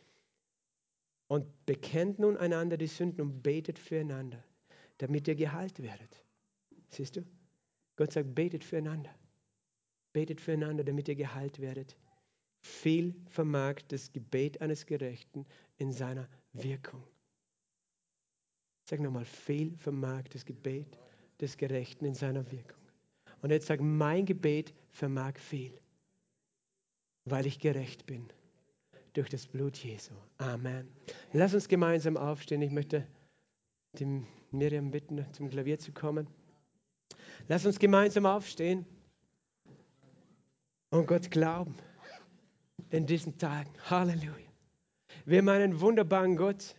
[1.27, 4.45] Und bekennt nun einander die Sünden und betet füreinander,
[4.99, 6.23] damit ihr geheilt werdet.
[6.91, 7.23] Siehst du?
[7.97, 9.11] Gott sagt, betet füreinander.
[10.13, 11.97] Betet füreinander, damit ihr geheilt werdet.
[12.65, 15.45] Viel vermag das Gebet eines Gerechten
[15.77, 17.03] in seiner Wirkung.
[18.89, 20.99] Sag nochmal, viel vermag das Gebet
[21.43, 22.81] des Gerechten in seiner Wirkung.
[23.43, 25.79] Und jetzt sag, mein Gebet vermag viel,
[27.27, 28.31] weil ich gerecht bin
[29.13, 30.15] durch das Blut Jesu.
[30.39, 30.89] Amen.
[31.35, 32.63] Lass uns gemeinsam aufstehen.
[32.63, 33.07] Ich möchte
[33.99, 36.27] die Miriam bitten, zum Klavier zu kommen.
[37.47, 38.87] Lass uns gemeinsam aufstehen
[40.89, 41.77] und Gott glauben
[42.95, 43.71] in diesen Tagen.
[43.91, 44.47] Halleluja.
[45.27, 46.77] Wir haben einen wunderbaren Gott.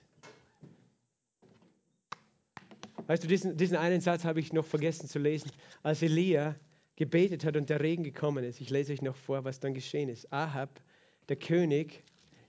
[3.08, 5.52] Weißt du, diesen, diesen einen Satz habe ich noch vergessen zu lesen.
[5.84, 6.56] Als Elia
[6.96, 10.08] gebetet hat und der Regen gekommen ist, ich lese euch noch vor, was dann geschehen
[10.08, 10.32] ist.
[10.32, 10.82] Ahab,
[11.28, 12.04] der König,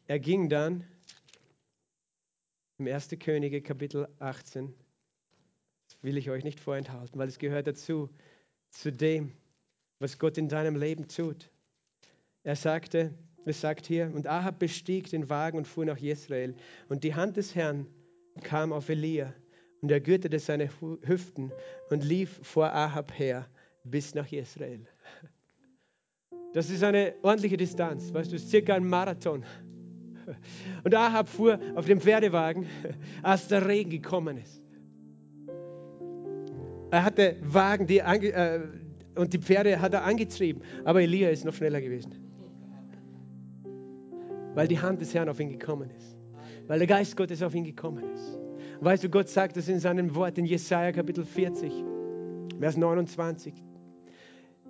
[0.07, 0.85] er ging dann
[2.79, 3.09] im 1.
[3.19, 4.73] Könige Kapitel 18.
[5.89, 8.11] Das will ich euch nicht vorenthalten, weil es gehört dazu,
[8.71, 9.33] zu dem,
[9.99, 11.51] was Gott in deinem Leben tut.
[12.45, 13.13] Er sagte,
[13.47, 16.55] es sagt hier, und Ahab bestieg den Wagen und fuhr nach Jezreel.
[16.89, 17.87] Und die Hand des Herrn
[18.43, 19.33] kam auf Elia
[19.83, 20.69] und er gürtete seine
[21.03, 21.53] Hüften
[21.91, 23.47] und lief vor Ahab her
[23.85, 24.87] bis nach Jezreel.
[26.55, 29.45] Das ist eine ordentliche Distanz, weißt du, ist circa ein Marathon.
[30.83, 32.67] Und Ahab fuhr auf dem Pferdewagen,
[33.23, 34.61] als der Regen gekommen ist.
[36.91, 38.61] Er hatte Wagen die äh,
[39.15, 42.26] und die Pferde hat er angetrieben, aber Elia ist noch schneller gewesen
[44.57, 46.17] weil die Hand des Herrn auf ihn gekommen ist.
[46.67, 48.39] Weil der Geist Gottes auf ihn gekommen ist.
[48.81, 51.85] weißt du, Gott sagt es in seinem Wort in Jesaja Kapitel 40,
[52.59, 53.53] Vers 29.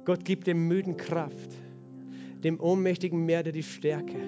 [0.04, 1.50] Gott gibt dem Müden Kraft,
[2.42, 4.18] dem Ohnmächtigen mehr die Stärke.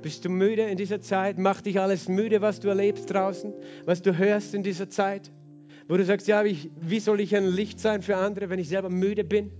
[0.00, 1.38] Bist du müde in dieser Zeit?
[1.38, 3.52] Macht dich alles müde, was du erlebst draußen,
[3.84, 5.30] was du hörst in dieser Zeit?
[5.88, 8.88] Wo du sagst, ja, wie soll ich ein Licht sein für andere, wenn ich selber
[8.88, 9.50] müde bin?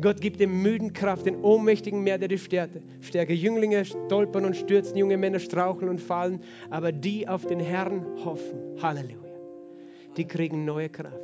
[0.00, 2.82] Gott gibt dem Müden Kraft, den Ohnmächtigen mehr der Stärke.
[3.00, 3.32] Stärke.
[3.32, 6.40] Jünglinge stolpern und stürzen, junge Männer straucheln und fallen,
[6.70, 9.18] aber die auf den Herrn hoffen, Halleluja,
[10.16, 11.18] die kriegen neue Kraft.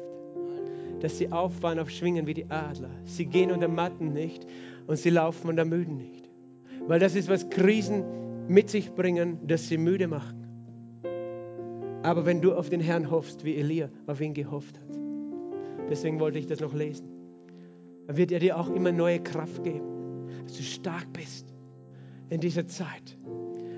[1.00, 2.90] Dass sie auffahren auf Schwingen wie die Adler.
[3.04, 4.46] Sie gehen unter Matten nicht
[4.86, 6.28] und sie laufen unter Müden nicht.
[6.86, 8.04] Weil das ist, was Krisen
[8.48, 10.40] mit sich bringen, dass sie müde machen.
[12.02, 14.98] Aber wenn du auf den Herrn hoffst, wie Elia auf ihn gehofft hat.
[15.90, 17.13] Deswegen wollte ich das noch lesen
[18.06, 21.52] dann wird er dir auch immer neue Kraft geben, dass du stark bist
[22.30, 23.16] in dieser Zeit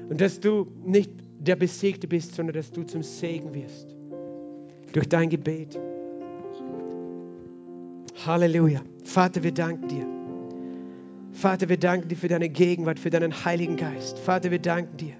[0.09, 3.95] und dass du nicht der Besiegte bist, sondern dass du zum Segen wirst
[4.93, 5.79] durch dein Gebet.
[8.24, 8.81] Halleluja.
[9.05, 10.07] Vater, wir danken dir.
[11.33, 14.18] Vater, wir danken dir für deine Gegenwart, für deinen Heiligen Geist.
[14.18, 15.14] Vater, wir danken dir,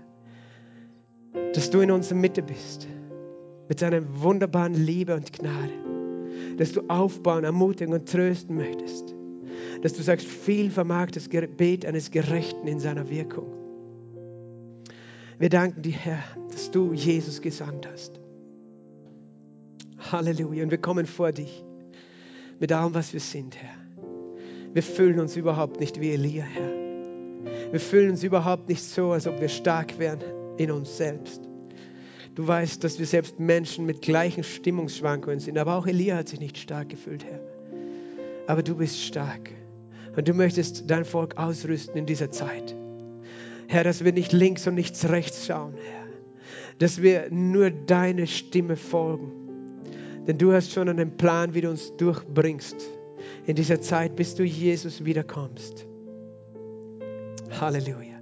[1.55, 2.89] dass du in unserer Mitte bist,
[3.69, 5.86] mit deiner wunderbaren Liebe und Gnade
[6.57, 9.15] dass du aufbauen, ermutigen und trösten möchtest.
[9.83, 13.53] Dass du sagst, viel vermag das Gebet eines Gerechten in seiner Wirkung.
[15.39, 18.21] Wir danken dir, Herr, dass du Jesus gesandt hast.
[20.13, 20.65] Halleluja.
[20.65, 21.65] Und wir kommen vor dich
[22.59, 23.75] mit allem, was wir sind, Herr.
[24.73, 27.73] Wir fühlen uns überhaupt nicht wie Elia, Herr.
[27.73, 30.21] Wir fühlen uns überhaupt nicht so, als ob wir stark wären
[30.57, 31.43] in uns selbst.
[32.37, 35.57] Du weißt, dass wir selbst Menschen mit gleichen Stimmungsschwankungen sind.
[35.57, 37.41] Aber auch Elia hat sich nicht stark gefühlt, Herr.
[38.47, 39.51] Aber du bist stark.
[40.15, 42.77] Und du möchtest dein Volk ausrüsten in dieser Zeit.
[43.69, 46.05] Herr, dass wir nicht links und nichts rechts schauen, Herr.
[46.79, 49.33] Dass wir nur deine Stimme folgen.
[50.27, 52.77] Denn du hast schon einen Plan, wie du uns durchbringst
[53.47, 55.87] in dieser Zeit, bis du Jesus wiederkommst.
[57.61, 58.16] Halleluja.